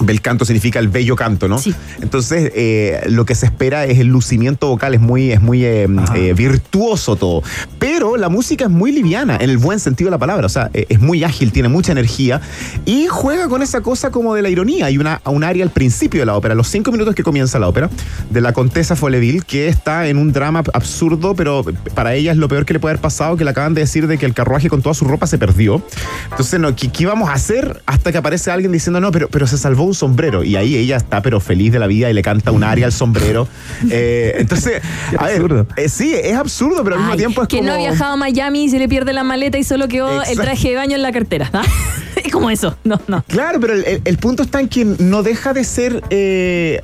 [0.00, 1.60] Bel canto significa el bello canto, ¿no?
[2.02, 5.86] Entonces, eh, lo que se espera es el lucimiento vocal, es muy, es muy eh,
[6.16, 7.44] eh, virtuoso todo.
[7.78, 10.46] Pero la música es muy liviana, en el buen sentido de la palabra.
[10.46, 12.40] O sea, eh, es muy ágil, tiene mucha energía
[12.84, 14.79] y juega con esa cosa como de la ironía.
[14.82, 17.68] Hay una, un área al principio de la ópera, los cinco minutos que comienza la
[17.68, 17.90] ópera,
[18.30, 21.64] de la Contesa Folleville, que está en un drama absurdo, pero
[21.94, 24.06] para ella es lo peor que le puede haber pasado, que le acaban de decir
[24.06, 25.82] de que el carruaje con toda su ropa se perdió.
[26.30, 27.82] Entonces, no, ¿qué, qué íbamos a hacer?
[27.86, 30.44] Hasta que aparece alguien diciendo, no, pero, pero se salvó un sombrero.
[30.44, 32.92] Y ahí ella está, pero feliz de la vida y le canta un aria al
[32.92, 33.48] sombrero.
[33.92, 34.80] Eh, entonces,
[35.18, 37.68] a ver, eh, sí, es absurdo, pero al mismo tiempo es que como...
[37.68, 40.38] no ha viajado a Miami y se le pierde la maleta y solo quedó el
[40.38, 41.50] traje de baño en la cartera.
[41.52, 41.62] ¿ah?
[42.24, 42.76] Es como eso.
[42.84, 43.22] No, no.
[43.28, 46.80] Claro, pero el, el- punto está en que no deja de ser, eh,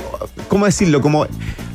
[0.48, 1.00] ¿cómo decirlo?
[1.00, 1.26] Como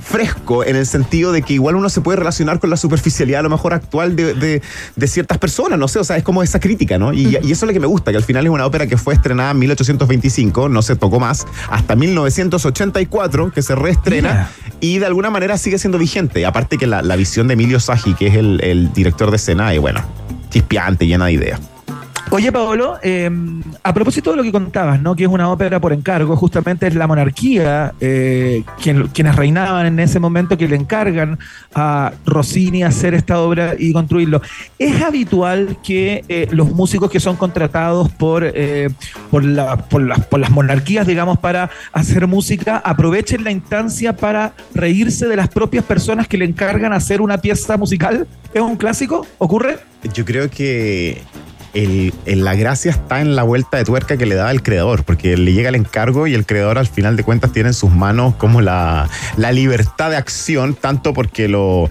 [0.04, 3.44] fresco en el sentido de que igual uno se puede relacionar con la superficialidad a
[3.44, 4.62] lo mejor actual de, de-
[4.96, 7.14] de ciertas personas, no sé, o sea, es como esa crítica, ¿no?
[7.14, 8.98] Y, y eso es lo que me gusta, que al final es una ópera que
[8.98, 14.50] fue estrenada en 1825, no se tocó más, hasta 1984, que se reestrena
[14.82, 16.46] y de alguna manera sigue siendo vigente.
[16.46, 19.74] Aparte que la, la visión de Emilio Sagi, que es el, el director de escena,
[19.74, 20.02] y bueno,
[20.50, 21.60] chispeante, llena de ideas.
[22.34, 23.30] Oye, Paolo, eh,
[23.84, 25.18] a propósito de lo que contabas, ¿no?
[25.18, 30.00] Que es una ópera por encargo, justamente es la monarquía eh, quien- quienes reinaban en
[30.00, 31.38] ese momento que le encargan
[31.76, 34.42] a Rossini hacer esta obra y construirlo.
[34.80, 38.90] ¿Es habitual que eh, los músicos que son contratados por, eh,
[39.30, 39.44] por
[40.40, 46.30] las monarquías, digamos, para hacer música, aprovechen la instancia para reírse de las propias personas
[46.30, 48.26] que le encargan hacer una pieza musical?
[48.54, 49.28] ¿Es un clásico?
[49.38, 49.80] ¿Ocurre?
[50.14, 51.22] Yo creo que
[51.74, 55.38] el- la gracia está en la vuelta de tuerca que le da el creador, porque
[55.38, 58.36] le llega el encargo y el creador al final de cuentas tiene en sus manos
[58.36, 61.90] como la, la libertad de acción, tanto porque lo,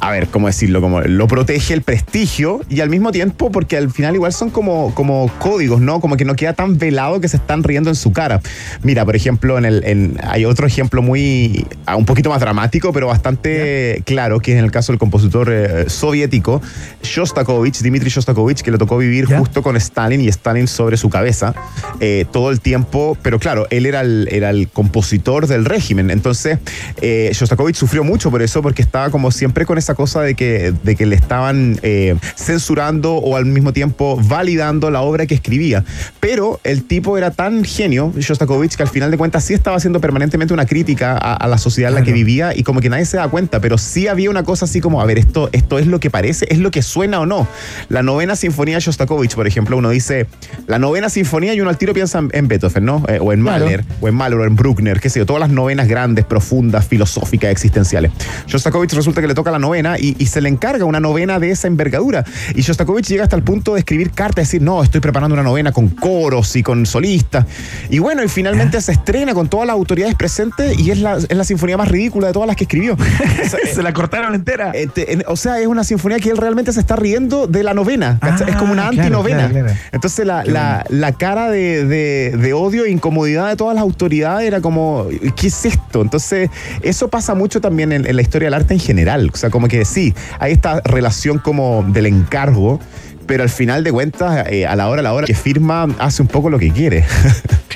[0.00, 0.80] a ver, ¿cómo decirlo?
[0.80, 4.94] Como lo protege el prestigio y al mismo tiempo porque al final igual son como,
[4.94, 6.00] como códigos, ¿no?
[6.00, 8.40] Como que no queda tan velado que se están riendo en su cara.
[8.82, 12.92] Mira, por ejemplo, en el, en- hay otro ejemplo muy, ah, un poquito más dramático,
[12.92, 16.60] pero bastante claro, que es en el caso del compositor eh, soviético,
[17.02, 21.54] Shostakovich, Dmitry Shostakovich, que le tocó vivir justo con Stalin y Stalin sobre su cabeza
[22.00, 26.58] eh, todo el tiempo, pero claro, él era el, era el compositor del régimen, entonces
[27.00, 30.74] eh, Shostakovich sufrió mucho por eso, porque estaba como siempre con esa cosa de que,
[30.82, 35.84] de que le estaban eh, censurando o al mismo tiempo validando la obra que escribía.
[36.18, 40.00] Pero el tipo era tan genio, Shostakovich, que al final de cuentas sí estaba haciendo
[40.00, 43.04] permanentemente una crítica a, a la sociedad en la que vivía y como que nadie
[43.04, 45.86] se da cuenta, pero sí había una cosa así como, a ver, esto, esto es
[45.86, 47.46] lo que parece, es lo que suena o no.
[47.88, 50.26] La novena sinfonía de Shostakovich, por ejemplo, uno dice
[50.66, 53.04] la novena sinfonía y uno al tiro piensa en, en Beethoven, ¿no?
[53.06, 53.66] Eh, o en Claro.
[53.66, 56.84] Mahler, o en Mahler, o en Bruckner, qué sé yo, todas las novenas grandes, profundas,
[56.86, 58.10] filosóficas, existenciales.
[58.48, 61.38] Shostakovich resulta que le toca la novena novena y, y se le encarga una novena
[61.38, 62.24] de esa envergadura.
[62.54, 65.72] Y Shostakovich llega hasta el punto de escribir cartas, decir, no, estoy preparando una novena
[65.72, 67.44] con coros y con solistas.
[67.90, 71.36] Y bueno, y finalmente se estrena con todas las autoridades presentes y es la, es
[71.36, 72.96] la sinfonía más ridícula de todas las que escribió.
[73.50, 74.72] Sea, Se la cortaron entera.
[74.74, 74.88] eh,
[75.26, 78.18] o sea, es una sinfonía que él realmente se está riendo de la novena.
[78.46, 79.48] es como una Ah, claro, antinovena.
[79.50, 79.78] claro, claro.
[79.92, 84.46] Entonces la, la- la cara de, de- de odio e incomodidad de todas las autoridades
[84.46, 85.06] era como,
[85.36, 86.02] ¿qué es esto?
[86.02, 86.50] Entonces,
[86.82, 89.30] eso pasa mucho también en, en la historia del arte en general.
[89.32, 92.78] O sea, como que sí, hay esta relación como del encargo.
[93.24, 96.20] Pero al final de cuentas, eh, a la hora a la hora que firma, hace
[96.22, 97.04] un poco lo que quiere.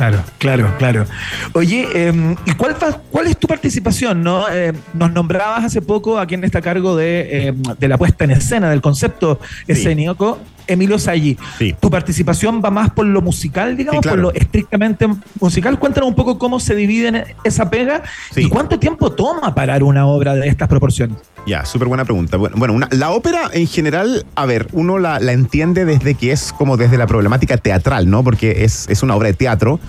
[0.01, 1.05] Claro, claro, claro.
[1.53, 2.75] Oye, eh, ¿y cuál,
[3.11, 4.23] cuál es tu participación?
[4.23, 4.49] No?
[4.51, 8.25] Eh, nos nombrabas hace poco a quien está a cargo de, eh, de la puesta
[8.25, 11.37] en escena, del concepto escénico, Emilio Salli.
[11.81, 14.23] ¿Tu participación va más por lo musical, digamos, Sí, claro.
[14.23, 15.07] por lo estrictamente
[15.41, 15.79] musical?
[15.79, 18.03] Cuéntanos un poco cómo se divide esa pega
[18.37, 21.17] y cuánto tiempo toma parar una obra de estas proporciones.
[21.47, 22.37] Ya, súper buena pregunta.
[22.37, 26.33] Bueno, bueno, una- la ópera en general, a ver, uno la, la entiende desde que
[26.33, 28.23] es como desde la problemática teatral, ¿no?
[28.23, 29.81] Porque es, es una obra de teatro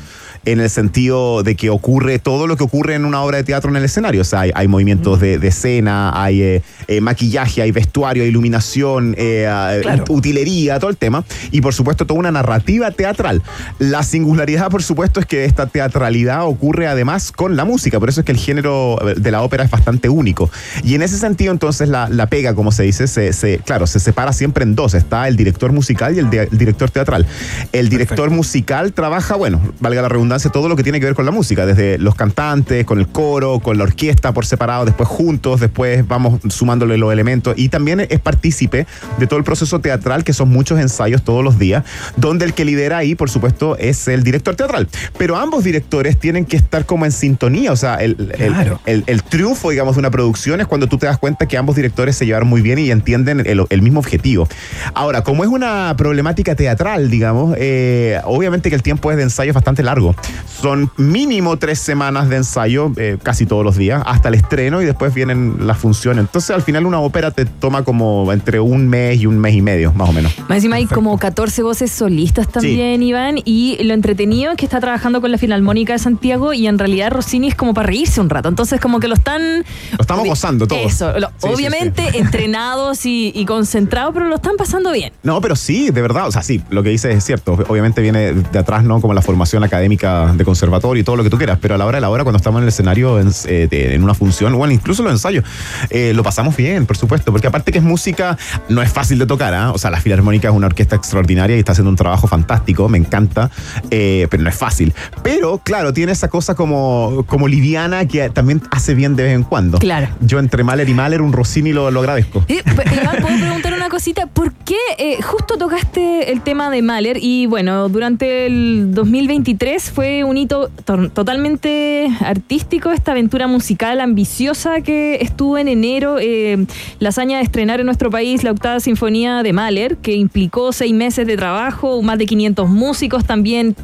[0.43, 3.69] en el sentido de que ocurre todo lo que ocurre en una obra de teatro
[3.69, 4.21] en el escenario.
[4.21, 8.29] O sea, hay, hay movimientos de, de escena, hay eh, eh, maquillaje, hay vestuario, hay
[8.29, 10.03] iluminación, eh, ah, Claro.
[10.09, 11.23] utilería, todo el tema.
[11.51, 13.43] Y por supuesto, toda una narrativa teatral.
[13.77, 17.99] La singularidad, por supuesto, es que esta teatralidad ocurre además con la música.
[17.99, 20.49] Por eso es que el género de la ópera es bastante único.
[20.83, 23.99] Y en ese sentido, entonces, la, la pega, como se dice, se, se- claro, se
[23.99, 24.95] separa siempre en dos.
[24.95, 27.27] Está el director musical y el, de- el director teatral.
[27.73, 31.25] El director musical trabaja, bueno, valga la redundancia, todo lo que tiene que ver con
[31.25, 35.59] la música, desde los cantantes, con el coro, con la orquesta por separado, después juntos,
[35.59, 37.53] después vamos sumándole los elementos.
[37.57, 38.85] Y también es partícipe
[39.19, 41.83] de todo el proceso teatral, que son muchos ensayos todos los días,
[42.17, 44.87] donde el que lidera ahí, por supuesto, es el director teatral.
[45.17, 48.79] Pero ambos directores tienen que estar como en sintonía, o sea, el, el- Claro.
[48.85, 51.75] el, el triunfo, digamos, de una producción es cuando tú te das cuenta que ambos
[51.75, 54.47] directores se llevaron muy bien y entienden el, el mismo objetivo.
[54.93, 59.53] Ahora, como es una problemática teatral, digamos, eh, obviamente que el tiempo es de ensayo
[59.53, 60.15] bastante largo.
[60.61, 64.85] Son mínimo tres semanas de ensayo, eh, casi todos los días, hasta el estreno y
[64.85, 66.21] después vienen las funciones.
[66.25, 69.61] Entonces, al final, una ópera te toma como entre un mes y un mes y
[69.63, 70.31] medio, más o menos.
[70.47, 74.79] Más encima hay como 14 voces solistas también, Iván, y lo entretenido es que está
[74.79, 78.29] trabajando con la Filarmónica de Santiago y en realidad Rossini es como para reírse un
[78.29, 78.47] rato.
[78.47, 79.41] Entonces como que lo están...
[79.41, 80.85] Lo estamos gozando todos.
[80.93, 85.11] Eso, lo- Sí, sí, obviamente entrenados y, y concentrados, pero lo están pasando bien.
[85.23, 87.53] No, pero sí, de verdad, o sea, sí, lo que dices es cierto.
[87.67, 89.01] Obviamente viene de atrás, ¿no?
[89.01, 91.85] Como la formación académica de conservatorio y todo lo que tú quieras, pero a la
[91.85, 94.53] hora de la hora, cuando estamos en el escenario, en, eh, de- en una función,
[94.55, 95.43] bueno, incluso los ensayos,
[95.89, 98.37] eh, lo pasamos bien, por supuesto, porque aparte que es música,
[98.69, 99.71] no es fácil de tocar, ¿ah?
[99.71, 102.97] O sea, la Filarmónica es una orquesta extraordinaria y está haciendo un trabajo fantástico, me
[102.97, 103.49] encanta,
[103.89, 104.93] eh, pero no es fácil.
[105.23, 109.43] Pero, claro, tiene esa cosa como, como liviana que también hace bien de vez en
[109.43, 109.79] cuando.
[109.79, 110.07] Claro.
[110.21, 112.43] Yo entre Mahler y Mahler, un Rossini lo, lo agradezco.
[112.47, 114.27] Iván, ¿puedo preguntar una cosita?
[114.27, 114.77] ¿Por qué
[115.23, 117.17] justo tocaste el tema de Mahler?
[117.21, 124.81] Y bueno, durante el 2023 fue un hito to- totalmente artístico, esta aventura musical ambiciosa
[124.81, 126.65] que estuvo en enero, eh,
[126.99, 130.93] la hazaña de estrenar en nuestro país la octava sinfonía de Mahler, que implicó seis
[130.93, 133.75] meses de trabajo, más de 500 músicos también.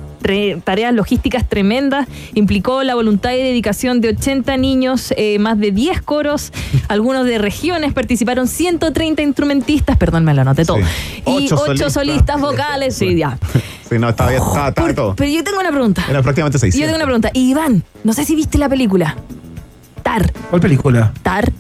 [0.66, 6.02] tareas logísticas tremendas, implicó la voluntad y dedicación de 80 niños, eh, más de 10
[6.02, 6.52] coros,
[6.90, 10.84] algunos de regiones, participaron 130 instrumentistas, perdón, me lo anoté todo, y
[11.24, 11.94] Ocho 8 solistas.
[11.94, 12.42] solistas.
[12.42, 13.38] vocales, sí, ya.
[13.90, 15.16] Sí, no, estaba bien, estaba, estaba de todo.
[15.16, 16.04] Pero yo tengo una pregunta.
[16.10, 16.86] Era prácticamente Yo 600.
[16.88, 17.30] tengo una pregunta.
[17.34, 19.16] Iván, no sé si viste la película.
[20.04, 20.32] Tar.
[20.50, 21.14] ¿Cuál película?
[21.24, 21.52] Tar.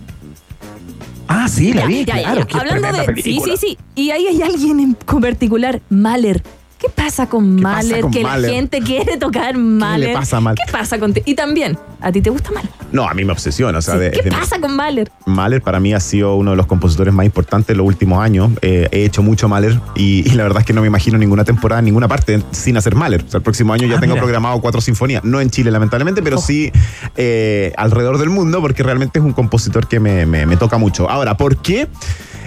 [1.29, 2.39] Ah, sí, la Ya, vi, ya, ya, claro.
[2.41, 2.45] ya.
[2.47, 3.21] qué Hablando tremenda de.
[3.21, 3.55] Sí, película.
[3.57, 3.77] sí, sí.
[3.95, 6.43] Y ahí hay alguien en con particular, Mahler.
[6.79, 8.01] ¿Qué pasa con Mahler?
[8.01, 8.49] con que Mahler?
[8.51, 10.13] la gente quiere tocar Mahler.
[10.13, 10.63] pasa a Mahler?
[10.65, 12.71] ¿Qué pasa con Y también, ¿a ti te gusta Mahler?
[12.91, 13.79] No, a mí me obsesiona.
[13.79, 15.11] O sea, de- ¿Qué de- pasa con Mahler?
[15.25, 18.51] Mahler para mí ha sido uno de los compositores más importantes de los últimos años.
[18.61, 21.43] Eh, he hecho mucho Mahler y, y la verdad es que no me imagino ninguna
[21.43, 23.23] temporada en ninguna parte sin hacer Mahler.
[23.27, 24.23] O sea, el próximo año ya Ah, tengo mira.
[24.23, 25.23] programado cuatro sinfonías.
[25.23, 26.71] No en Chile, lamentablemente, pero sí
[27.15, 31.09] eh, alrededor del mundo porque realmente es un compositor que me, me- me toca mucho.
[31.09, 31.87] Ahora, ¿por qué?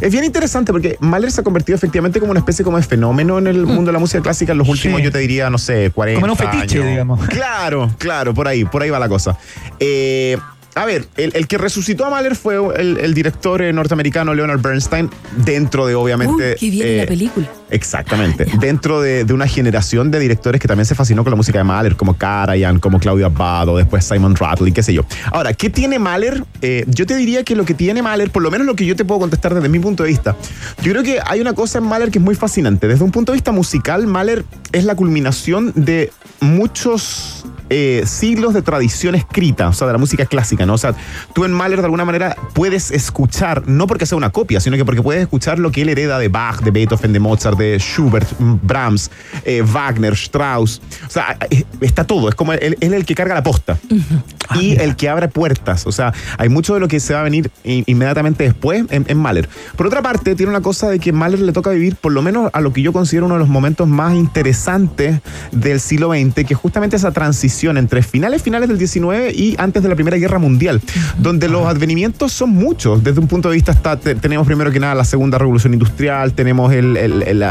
[0.01, 3.39] Es bien interesante porque Mahler se ha convertido efectivamente como una especie como de fenómeno
[3.39, 5.05] en el mundo de la música clásica en los últimos, Sí.
[5.05, 6.91] yo te diría, no sé, 40 Como en un fetiche, años.
[6.91, 7.27] digamos.
[7.29, 9.37] Claro, claro, por ahí, por ahí va la cosa.
[9.79, 10.37] Eh,
[10.75, 14.61] a ver, el, el que resucitó a Mahler fue el, el director eh, norteamericano Leonard
[14.61, 15.11] Bernstein,
[15.45, 16.53] dentro de obviamente.
[16.53, 17.51] Uy, qué bien eh, la película.
[17.71, 18.47] Exactamente.
[18.59, 21.65] Dentro de, de una generación de directores que también se fascinó con la música de
[21.65, 25.03] Mahler, como Karajan, como Claudio Abbado, después Simon Rattle y qué sé yo.
[25.33, 26.45] Ahora, ¿qué tiene Mahler?
[26.63, 28.97] Eh, yo te diría que lo que tiene Mahler, por lo menos lo que yo
[28.97, 30.37] te puedo contestar desde mi punto de vista,
[30.83, 32.89] yo creo que hay una cosa en Mahler que es muy fascinante.
[32.89, 38.63] Desde un punto de vista musical, Mahler es la culminación de muchos eh, siglos de
[38.63, 40.75] tradición escrita, o sea, de la música clásica, ¿no?
[40.75, 40.93] O sea,
[41.33, 44.85] tú en Mahler de alguna manera puedes escuchar, no porque sea una copia, sino que
[44.85, 48.29] porque puedes escuchar lo que él hereda de Bach, de Beethoven, de Mozart, de Schubert,
[48.39, 49.13] Brahms,
[49.45, 50.83] eh, Wagner, Strauss.
[51.07, 53.79] O sea, eh, está todo, es como él, es el que carga la posta
[54.57, 55.87] y el que abre puertas.
[55.87, 59.17] O sea, hay mucho de lo que se va a venir inmediatamente después en, en
[59.17, 59.49] Mahler.
[59.77, 62.51] Por otra parte, tiene una cosa de que Mahler le toca vivir, por lo menos
[62.53, 65.21] a lo que yo considero uno de los momentos más interesantes
[65.53, 69.89] del siglo XX, que justamente esa transición entre finales, finales del XIX y antes de
[69.89, 70.81] la Primera Guerra Mundial,
[71.19, 73.05] donde los advenimientos son muchos.
[73.05, 76.33] Desde un punto de vista, está, te- tenemos primero que nada la Segunda Revolución Industrial,
[76.33, 77.43] tenemos el, el- el-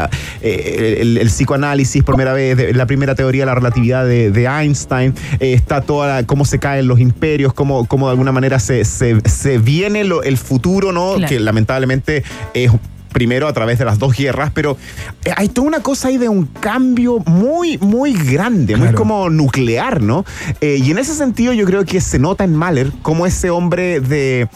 [0.42, 5.14] eh, el- psicoanálisis por primera vez, la primera teoría de la relatividad de, de Einstein,
[5.38, 8.84] eh, está toda la- cómo se caen los imperios, cómo, cómo de alguna manera se,
[8.84, 11.14] se, se viene lo- el futuro, ¿no?
[11.14, 11.28] Claro.
[11.28, 12.70] Que lamentablemente es
[13.12, 14.76] primero a través de las dos guerras, pero
[15.24, 18.98] eh, hay toda una cosa ahí de un cambio muy, muy grande, muy Claro.
[18.98, 20.24] como nuclear, ¿no?
[20.60, 24.00] Eh, y en ese sentido yo creo que se nota en Mahler como ese hombre
[24.00, 24.48] de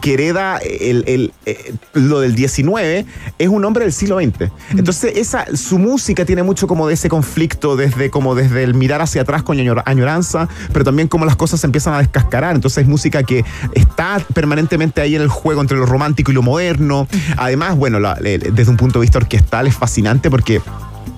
[0.00, 3.06] que hereda el, el, eh, lo del 19
[3.38, 4.50] es un hombre del siglo XX.
[4.70, 9.00] Entonces esa, su música tiene mucho como de ese conflicto desde como desde el mirar
[9.00, 12.54] hacia atrás con añor- añoranza, pero también como las cosas se empiezan a descascarar.
[12.54, 16.42] Entonces es música que está permanentemente ahí en el juego entre lo romántico y lo
[16.42, 17.08] moderno.
[17.36, 20.60] Además, bueno, la- desde un punto de vista orquestal es fascinante porque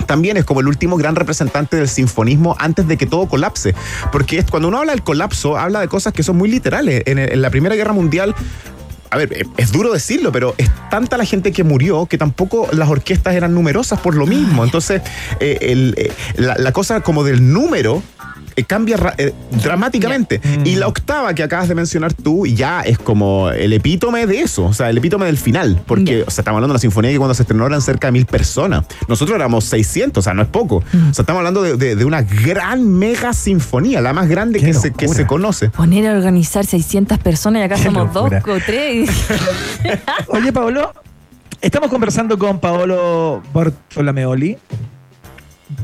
[0.07, 3.75] también es como el último gran representante del sinfonismo antes de que todo colapse.
[4.13, 7.03] Porque es, cuando uno habla del colapso, habla de cosas que son muy literales.
[7.07, 8.35] En, en la Primera Guerra Mundial.
[9.11, 12.69] A ver, es- es duro decirlo, pero es tanta la gente que murió que tampoco
[12.73, 14.65] las orquestas eran numerosas por lo mismo.
[14.65, 15.01] Entonces,
[15.41, 18.03] eh, el, eh, la, la cosa como del número
[18.59, 19.33] eh, cambia eh,
[19.63, 20.41] dramáticamente.
[20.65, 24.65] Y la octava que acabas de mencionar tú ya es como el epítome de eso,
[24.67, 25.81] o sea, el epítome del final.
[25.87, 28.13] Porque, o sea, estamos hablando de una sinfonía que cuando se estrenó eran cerca de
[28.13, 28.85] mil personas.
[29.09, 30.77] Nosotros éramos 600, o sea, no es poco.
[30.77, 34.75] O sea, estamos hablando de, de- de una gran mega sinfonía, la más grande que
[34.75, 35.71] se, que se conoce.
[35.71, 38.41] Poner a organizar 600 personas y acá Qué somos locura.
[38.45, 39.11] dos o tres.
[40.29, 40.93] Oye, Paolo,
[41.61, 44.57] estamos conversando con Paolo Bortolameoli,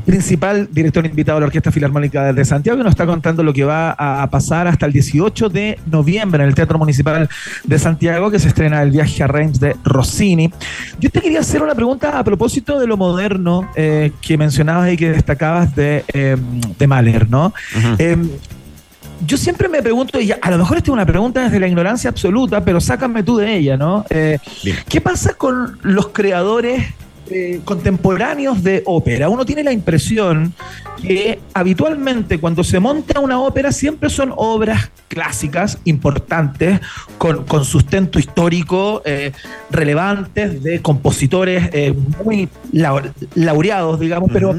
[0.05, 3.64] principal director invitado de la Orquesta Filarmónica de Santiago, y nos está contando lo que
[3.64, 7.28] va a pasar hasta el 18 de noviembre en el Teatro Municipal
[7.64, 10.51] de Santiago, que se estrena el viaje a Reims de Rossini.
[11.01, 14.97] Yo te quería hacer una pregunta a propósito de lo moderno eh, que mencionabas y
[14.97, 16.37] que destacabas de, eh,
[16.78, 17.53] de Mahler, ¿no?
[17.99, 18.16] Eh,
[19.26, 22.11] yo siempre me pregunto, y a lo mejor esta es una pregunta desde la ignorancia
[22.11, 24.05] absoluta, pero sácame tú de ella, ¿no?
[24.11, 24.39] Eh,
[24.89, 26.85] ¿Qué pasa con los creadores
[27.31, 29.29] eh, contemporáneos de ópera?
[29.29, 30.53] Uno tiene la impresión
[31.03, 36.81] que habitualmente cuando se monta una ópera siempre son obras clásicas, importantes,
[37.18, 39.33] con, con sustento histórico, eh,
[39.70, 41.95] relevantes, de compositores eh,
[42.25, 44.55] muy lau- laureados, digamos, pero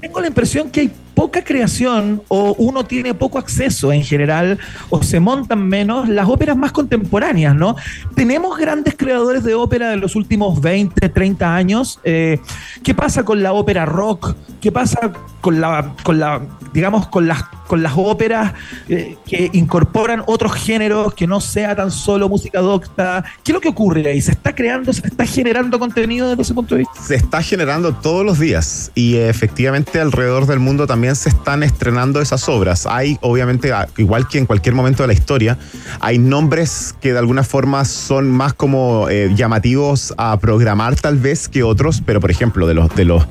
[0.00, 4.56] tengo la impresión que hay poca creación o uno tiene poco acceso en general
[4.88, 7.74] o se montan menos las óperas más contemporáneas, ¿no?
[8.14, 11.98] Tenemos grandes creadores de ópera de los últimos 20, 30 años.
[12.04, 12.38] Eh,
[12.84, 14.36] ¿Qué pasa con la ópera rock?
[14.60, 15.10] ¿Qué pasa
[15.40, 16.40] con la, con la
[16.72, 18.52] digamos, con las, con las óperas
[18.88, 23.24] eh, que incorporan otros géneros que no sea tan solo música docta?
[23.42, 24.20] ¿Qué es lo que ocurre ahí?
[24.20, 27.02] ¿Se está creando, se está generando contenido desde ese punto de vista?
[27.02, 32.20] se está generando todos los días y efectivamente alrededor del mundo también se están estrenando
[32.20, 32.86] esas obras.
[32.86, 35.58] Hay, obviamente, igual que en cualquier momento de la historia,
[36.00, 41.48] hay nombres que de alguna forma son más como eh, llamativos a programar tal vez
[41.48, 43.24] que otros, pero por ejemplo, de los, de los,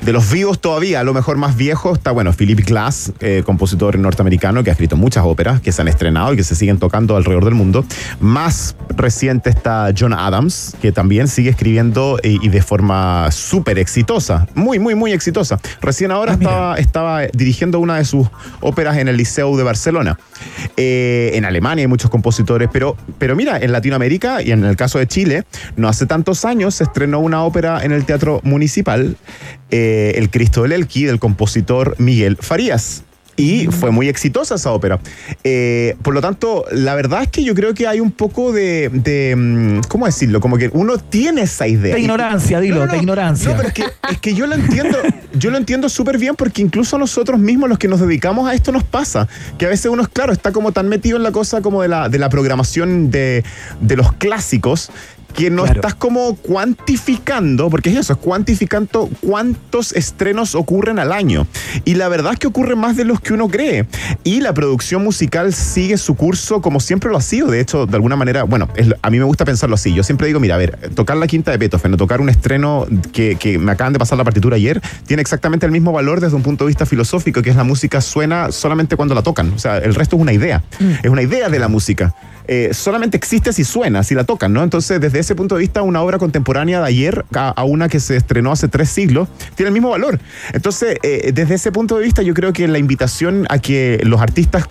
[0.00, 3.98] de los vivos todavía, a lo mejor más viejos, está bueno, Philip Glass, eh, compositor
[3.98, 7.16] norteamericano que ha escrito muchas óperas que se han estrenado y que se siguen tocando
[7.16, 7.84] alrededor del mundo.
[8.20, 14.46] Más reciente está John Adams, que también sigue escribiendo y, y de forma súper exitosa,
[14.54, 15.58] muy, muy, muy exitosa.
[15.80, 18.28] Recién ahora estaba, estaba dirigiendo una de sus
[18.60, 20.18] óperas en el Liceu de Barcelona.
[20.76, 24.98] Eh, en Alemania hay muchos compositores, pero, pero mira, en Latinoamérica y en el caso
[24.98, 25.44] de Chile,
[25.76, 29.16] no hace tantos años se estrenó una ópera en el Teatro Municipal,
[29.70, 33.02] eh, El Cristo del Elqui, del compositor Miguel Farías.
[33.36, 34.98] Y fue muy exitosa esa ópera.
[35.44, 38.88] Eh, por lo tanto, la verdad es que yo creo que hay un poco de,
[38.92, 40.40] de, mm, ¿cómo decirlo?
[40.40, 41.94] Como que uno tiene esa idea.
[41.94, 42.92] De ignorancia, dilo, No, no, no.
[42.92, 43.50] de ignorancia.
[43.50, 44.98] No, pero es que, es que yo lo entiendo,
[45.34, 48.54] yo lo entiendo súper bien porque incluso a nosotros mismos, los que nos dedicamos a
[48.54, 49.28] esto, nos pasa.
[49.58, 52.08] Que a veces uno, claro, está como tan metido en la cosa como de la,
[52.08, 53.44] de la programación de,
[53.80, 54.90] de los clásicos
[55.36, 61.46] que no estás como cuantificando, porque es eso, es cuantificando cuántos estrenos ocurren al año.
[61.84, 63.86] Y la verdad es que ocurre más de los que uno cree.
[64.24, 67.48] Y la producción musical sigue su curso como siempre lo ha sido.
[67.50, 69.92] De hecho, de alguna manera, bueno, es- a mí me gusta pensarlo así.
[69.92, 72.86] Yo siempre digo, mira, a ver, tocar la quinta de Beethoven o tocar un estreno
[73.12, 76.36] que, que me acaban de pasar la partitura ayer, tiene exactamente el mismo valor desde
[76.36, 79.52] un punto de vista filosófico, que es la música suena solamente cuando la tocan.
[79.52, 80.62] O sea, el resto es una idea.
[81.02, 82.14] Es una idea de la música.
[82.48, 84.62] Eh, solamente existe si suena, si la tocan, ¿no?
[84.62, 88.16] Entonces, desde ese punto de vista, una obra contemporánea de ayer a, una que se
[88.16, 90.20] estrenó hace tres siglos tiene el mismo valor.
[90.52, 94.20] Entonces, eh, desde ese punto de vista, yo creo que la invitación a que los
[94.20, 94.66] artistas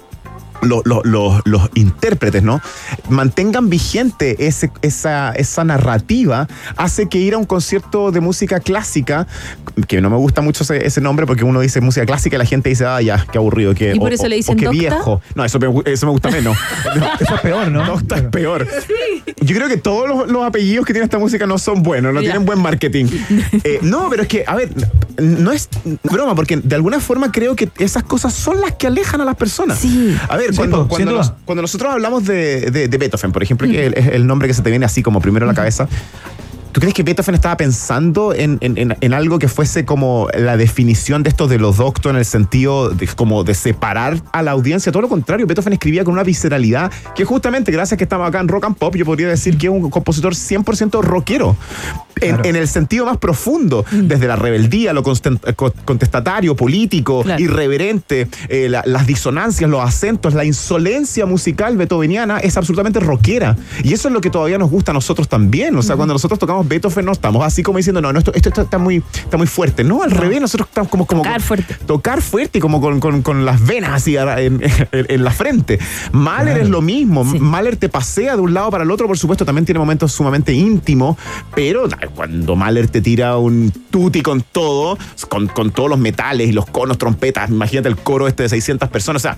[0.61, 2.61] lo- lo- lo- los intérpretes, ¿no?
[3.09, 6.47] Mantengan vigente ese- esa, esa narrativa,
[6.77, 9.27] hace que ir a un concierto de música clásica,
[9.87, 12.45] que no me gusta mucho ese, ese nombre porque uno dice música clásica y la
[12.45, 14.57] gente dice, ah, ya, qué aburrido, que, ¿Y por o- eso o- le o dicen
[14.57, 14.79] qué docta?
[14.79, 15.21] viejo.
[15.35, 16.57] No, eso eso me gusta menos.
[17.19, 17.85] Eso es peor, ¿no?
[17.85, 18.67] Docta es peor.
[19.41, 22.21] Yo creo que todos los, los apellidos que tiene esta música no son buenos, no
[22.21, 22.31] Ya.
[22.31, 23.05] tienen buen marketing.
[23.63, 24.69] Eh, no, pero es que, a ver,
[25.17, 25.69] no es
[26.03, 29.35] broma, porque de alguna forma creo que esas cosas son las que alejan a las
[29.35, 29.79] personas.
[29.79, 30.15] Sí.
[30.29, 34.07] A ver, Sí, cuando, nos- nosotros hablamos de, de- de Beethoven, por ejemplo, que es
[34.07, 35.87] el nombre que se te viene así como primero a la cabeza,
[36.75, 40.57] ¿Tú crees que Beethoven estaba pensando en, en- en- en algo que fuese como la
[40.57, 44.51] definición de esto de los doctos en el sentido de, como de separar a la
[44.51, 44.91] audiencia?
[44.91, 48.49] Todo lo contrario, Beethoven escribía con una visceralidad que justamente gracias que estamos acá en
[48.49, 51.55] Rock and Pop, yo podría decir que es un compositor 100% rockero.
[52.21, 52.45] En, Claro.
[52.49, 55.03] en el sentido más profundo, desde la rebeldía, lo
[55.85, 57.41] contestatario, político, Claro.
[57.43, 63.57] irreverente, eh, la- las disonancias, los acentos, la insolencia musical beethoveniana es absolutamente rockera.
[63.83, 65.75] Y eso es lo que todavía nos gusta a nosotros también.
[65.75, 68.61] O sea, cuando nosotros tocamos Beethoven, no estamos así como diciendo, no, no, esto, esto
[68.61, 69.83] está, muy, está muy fuerte.
[69.83, 71.05] No, al revés, nosotros estamos como.
[71.07, 71.73] como Tocar fuerte.
[71.85, 74.29] Tocar fuerte y como con, con- con las venas así en,
[74.91, 75.79] en- en la frente.
[76.11, 76.63] Mahler Claro.
[76.63, 77.25] es lo mismo.
[77.31, 77.39] Sí.
[77.39, 80.53] Mahler te pasea de un lado para el otro, por supuesto, también tiene momentos sumamente
[80.53, 81.17] íntimos,
[81.53, 84.97] pero cuando Mahler te tira un tutti con todo,
[85.29, 88.89] con, con todos los metales y los conos, trompetas, imagínate el coro este de 600
[88.89, 89.37] personas, o sea,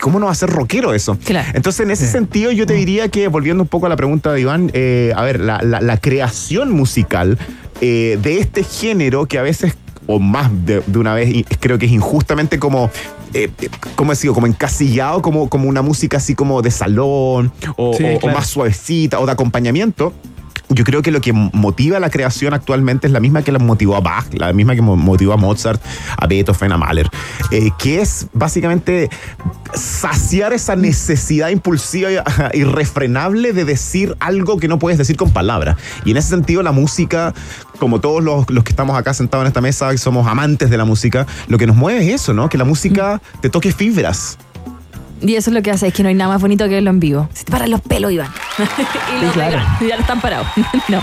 [0.00, 1.18] ¿Cómo no va a ser rockero eso?
[1.24, 1.48] Claro.
[1.54, 2.12] Entonces, en ese Sí.
[2.12, 5.22] sentido, yo te diría que, volviendo un poco a la pregunta de Iván, eh, a
[5.22, 7.38] ver, la, la- la creación musical
[7.82, 9.74] eh, de este género que a veces,
[10.06, 12.90] o más de, de una vez, y creo que es injustamente como,
[13.32, 13.50] eh,
[13.94, 14.34] ¿cómo decirlo?
[14.34, 19.18] Como encasillado, como, como una música así como de salón, o, Sí, o- más suavecita,
[19.20, 20.12] o de acompañamiento.
[20.72, 23.96] Yo creo que lo que motiva la creación actualmente es la misma que la motivó
[23.96, 25.82] a Bach, la misma que mo- motivó a Mozart,
[26.16, 27.08] a Beethoven, a Mahler,
[27.50, 29.10] eh, que es básicamente
[29.74, 32.18] saciar esa necesidad impulsiva y-
[32.58, 35.76] irrefrenable de decir algo que no puedes decir con palabras.
[36.04, 37.34] Y en ese sentido la música,
[37.78, 40.76] como todos los, los que estamos acá sentados en esta mesa, que somos amantes de
[40.76, 42.48] la música, lo que nos mueve es eso, ¿no?
[42.48, 44.38] Que la música te toque fibras.
[45.22, 46.90] Y eso es lo que hace, es que no hay nada más bonito que verlo
[46.90, 47.28] en vivo.
[47.34, 48.28] Se te paran los pelos, Iván.
[49.18, 49.50] y los claro.
[49.58, 50.46] regalos, ya no están parados.
[50.88, 51.00] no.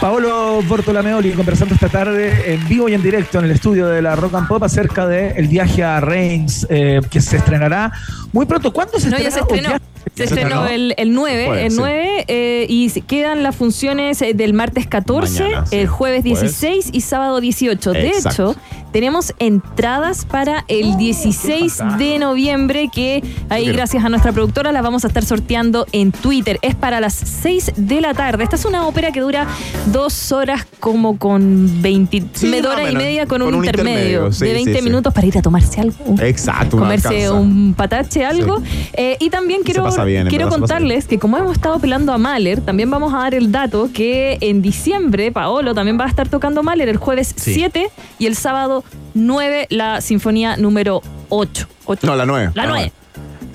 [0.00, 4.14] Paolo Bortolameoli conversando esta tarde en vivo y en directo en el estudio de la
[4.14, 7.90] Rock and Pop acerca del viaje a Reims eh, que se estrenará
[8.32, 8.72] muy pronto.
[8.72, 9.46] ¿Cuándo se No, ya estrena?
[9.46, 9.78] se ¿O estrenó.
[10.14, 11.76] Se ¿Ya se estrenó el, el 9, Jueves, el sí.
[11.78, 15.76] 9 eh, y quedan las funciones eh, del martes 14, Mañana, sí.
[15.76, 16.40] el jueves Jueves.
[16.40, 17.92] 16 y sábado 18.
[17.92, 18.52] De Exacto.
[18.52, 18.60] hecho,
[18.92, 25.04] tenemos entradas para el 16 de noviembre que ahí gracias a nuestra productora las vamos
[25.04, 26.58] a estar sorteando en Twitter.
[26.62, 28.44] Es para las 6 de la tarde.
[28.44, 29.46] Esta es una ópera que dura
[29.92, 34.44] dos horas como con 20, Sí, y media con, Con un, un intermedio, intermedio, sí,
[34.46, 34.84] de 20 sí, sí.
[34.84, 36.78] minutos para ir a tomarse algo Exacto.
[36.78, 38.62] comerse un patache, algo.
[38.92, 42.18] Eh, y también quiero, pasa bien, en quiero contarles que como hemos estado apelando a
[42.18, 46.28] Mahler, también vamos a dar el dato que en diciembre Paolo también va a estar
[46.28, 47.54] tocando Mahler el jueves Sí.
[47.54, 47.88] 7
[48.18, 48.84] y el sábado
[49.14, 51.68] 9 la sinfonía número 8.
[52.02, 52.50] No, la 9.
[52.54, 52.92] La 9.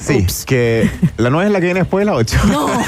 [0.03, 2.37] Sí, que la 9 es la que viene después de la 8.
[2.47, 2.67] No.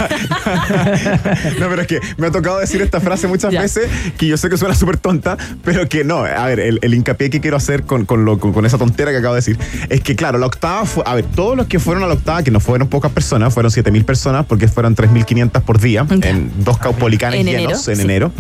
[1.59, 3.61] No, pero es que me ha tocado decir esta frase muchas Ya.
[3.61, 6.23] veces que yo sé que suena súper tonta, pero que no.
[6.25, 9.17] A ver, el, el hincapié que quiero hacer con, con, lo- con- esa tontera que
[9.17, 9.57] acabo de decir
[9.89, 11.03] es que, claro, la octava fue.
[11.05, 13.71] A ver, todos los que fueron a la octava, que no fueron pocas personas, fueron
[13.71, 16.29] 7.000 personas porque fueron 3.500 por día Ya.
[16.29, 18.01] en dos caupolicanes En llenos enero, en sí.
[18.01, 18.31] enero.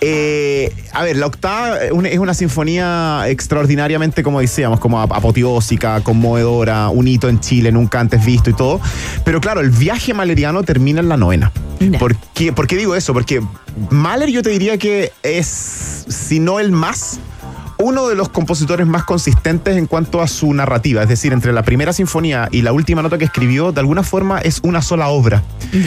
[0.00, 5.12] Eh, a ver, la octava es una- es una sinfonía extraordinariamente, como decíamos, como ap-
[5.12, 8.80] apoteósica, conmovedora, un hito en Chile nunca antes visto y todo.
[9.24, 11.50] Pero claro, el viaje maleriano termina en la novena.
[11.80, 11.98] Ya.
[11.98, 13.12] ¿Por qué, por qué digo eso?
[13.12, 13.40] Porque
[13.90, 15.46] Mahler yo te diría que es,
[16.08, 17.18] si no el más,
[17.78, 21.02] uno de los compositores más consistentes en cuanto a su narrativa.
[21.02, 24.38] Es decir, entre la primera sinfonía y la última nota que escribió, de alguna forma
[24.40, 25.42] es una sola obra.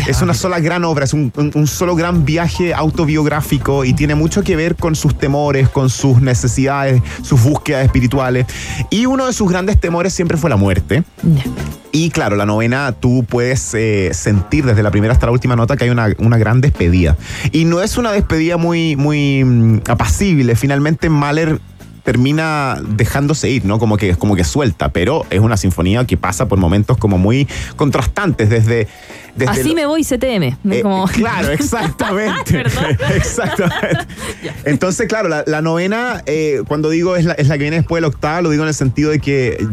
[0.08, 4.16] Es una sola gran obra, es un, un- un solo gran viaje autobiográfico y tiene
[4.16, 8.46] mucho que ver con sus temores, con sus necesidades, sus búsquedas espirituales.
[8.90, 11.04] Y uno de sus grandes temores siempre fue la muerte.
[11.24, 11.44] Ya.
[11.92, 15.76] y claro, la novena tú puedes eh, sentir desde la primera hasta la última nota
[15.76, 17.18] que hay una, una gran despedida.
[17.52, 20.56] Y no es una despedida muy, muy mm, apacible.
[20.56, 21.60] Finalmente Mahler
[22.04, 23.80] termina dejándose ir, ¿no?
[23.80, 27.48] Como que, como que suelta, pero es una sinfonía que pasa por momentos como muy
[27.76, 28.88] contrastantes desde...
[29.36, 30.44] desde Así lo- me voy CTM.
[30.72, 32.64] eh, como- Claro, exactamente.
[33.16, 34.06] exactamente.
[34.66, 37.98] Entonces, claro, la, la novena, eh, cuando digo es la, es la que viene después
[37.98, 39.66] de la octava, lo digo en el sentido de que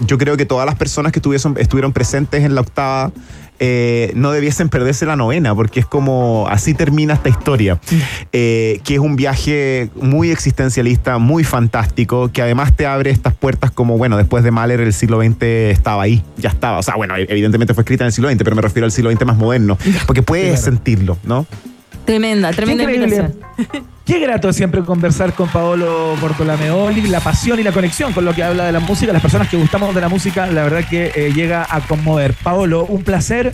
[0.00, 3.12] yo creo que todas las personas que estuvieron presentes en la octava
[3.58, 7.80] eh, no debiesen perderse la novena, porque es como así termina esta historia,
[8.32, 13.70] eh, que es un viaje muy existencialista, muy fantástico, que además te abre estas puertas
[13.70, 17.14] como, bueno, después de Mahler el siglo XX estaba ahí, ya estaba, o sea, bueno,
[17.16, 19.78] evidentemente fue escrita en el siglo XX, pero me refiero al siglo XX más moderno,
[20.06, 21.46] porque puedes sentirlo, ¿no?
[22.06, 23.30] Tremenda, tremenda increíble.
[24.06, 28.44] Qué grato siempre conversar con Paolo Bortolameoli, la pasión y la conexión con lo que
[28.44, 29.12] habla de la música.
[29.12, 32.34] Las personas que gustamos de la música, la verdad que eh, llega a conmover.
[32.34, 33.52] Paolo, un placer,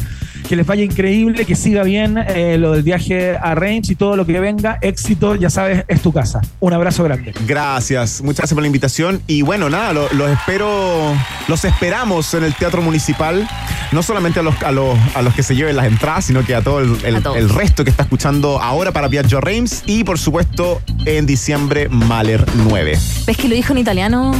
[0.48, 4.16] que les vaya increíble, que siga bien eh, lo del viaje a Reims y todo
[4.16, 4.78] lo que venga.
[4.80, 6.40] Éxito, ya sabes, es tu casa.
[6.60, 7.32] Un abrazo grande.
[7.46, 9.22] Gracias, muchas gracias por la invitación.
[9.26, 11.14] Y bueno, nada, lo- los espero,
[11.48, 13.48] los esperamos en el Teatro Municipal,
[13.92, 16.54] no solamente a los, a los, a los que se lleven las entradas, sino que
[16.54, 17.36] a todo el, el- A todos.
[17.36, 22.44] el resto que está escuchando ahora para Viaggio Reims y por supuesto en diciembre Mahler
[22.68, 22.98] 9.
[23.26, 24.32] ¿Ves que lo dijo en italiano?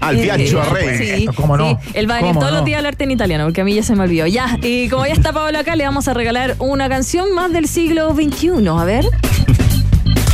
[0.00, 0.32] Al eh,
[0.72, 0.98] Reims.
[0.98, 1.80] Sí, ¿Cómo no?
[1.82, 1.90] sí.
[1.94, 2.58] Él va a venir ¿Cómo todos no?
[2.58, 4.26] los días a hablarte en italiano, porque a mí ya se me olvidó.
[4.26, 7.68] Ya, y como ya está Pablo acá, le vamos a regalar una canción más del
[7.68, 8.68] siglo XXI.
[8.68, 9.04] A ver.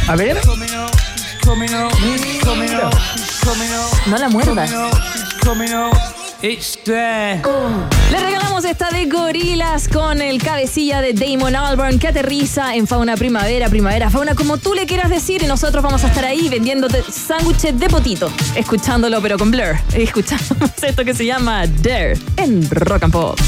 [0.09, 0.39] A ver.
[4.07, 4.73] No la muerdas.
[8.11, 13.17] Le regalamos esta de gorilas con el cabecilla de Damon Albarn que aterriza en fauna
[13.17, 15.43] primavera, primavera, fauna, como tú le quieras decir.
[15.43, 19.77] Y nosotros vamos a estar ahí vendiéndote sándwiches de potito, escuchándolo pero con blur.
[19.95, 23.39] Escuchamos esto que se llama Dare en Rock and Pop.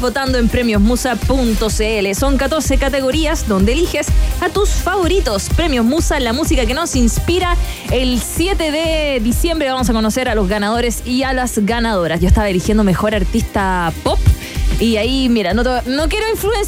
[0.00, 2.14] Votando en premiosmusa.cl.
[2.14, 4.06] Son 14 categorías donde eliges
[4.40, 5.48] a tus favoritos.
[5.56, 7.56] Premios Musa, la música que nos inspira.
[7.90, 12.20] El 7 de diciembre vamos a conocer a los ganadores y a las ganadoras.
[12.20, 14.18] Yo estaba eligiendo mejor artista pop.
[14.78, 16.56] Y ahí, mira, no, no quiero influenciar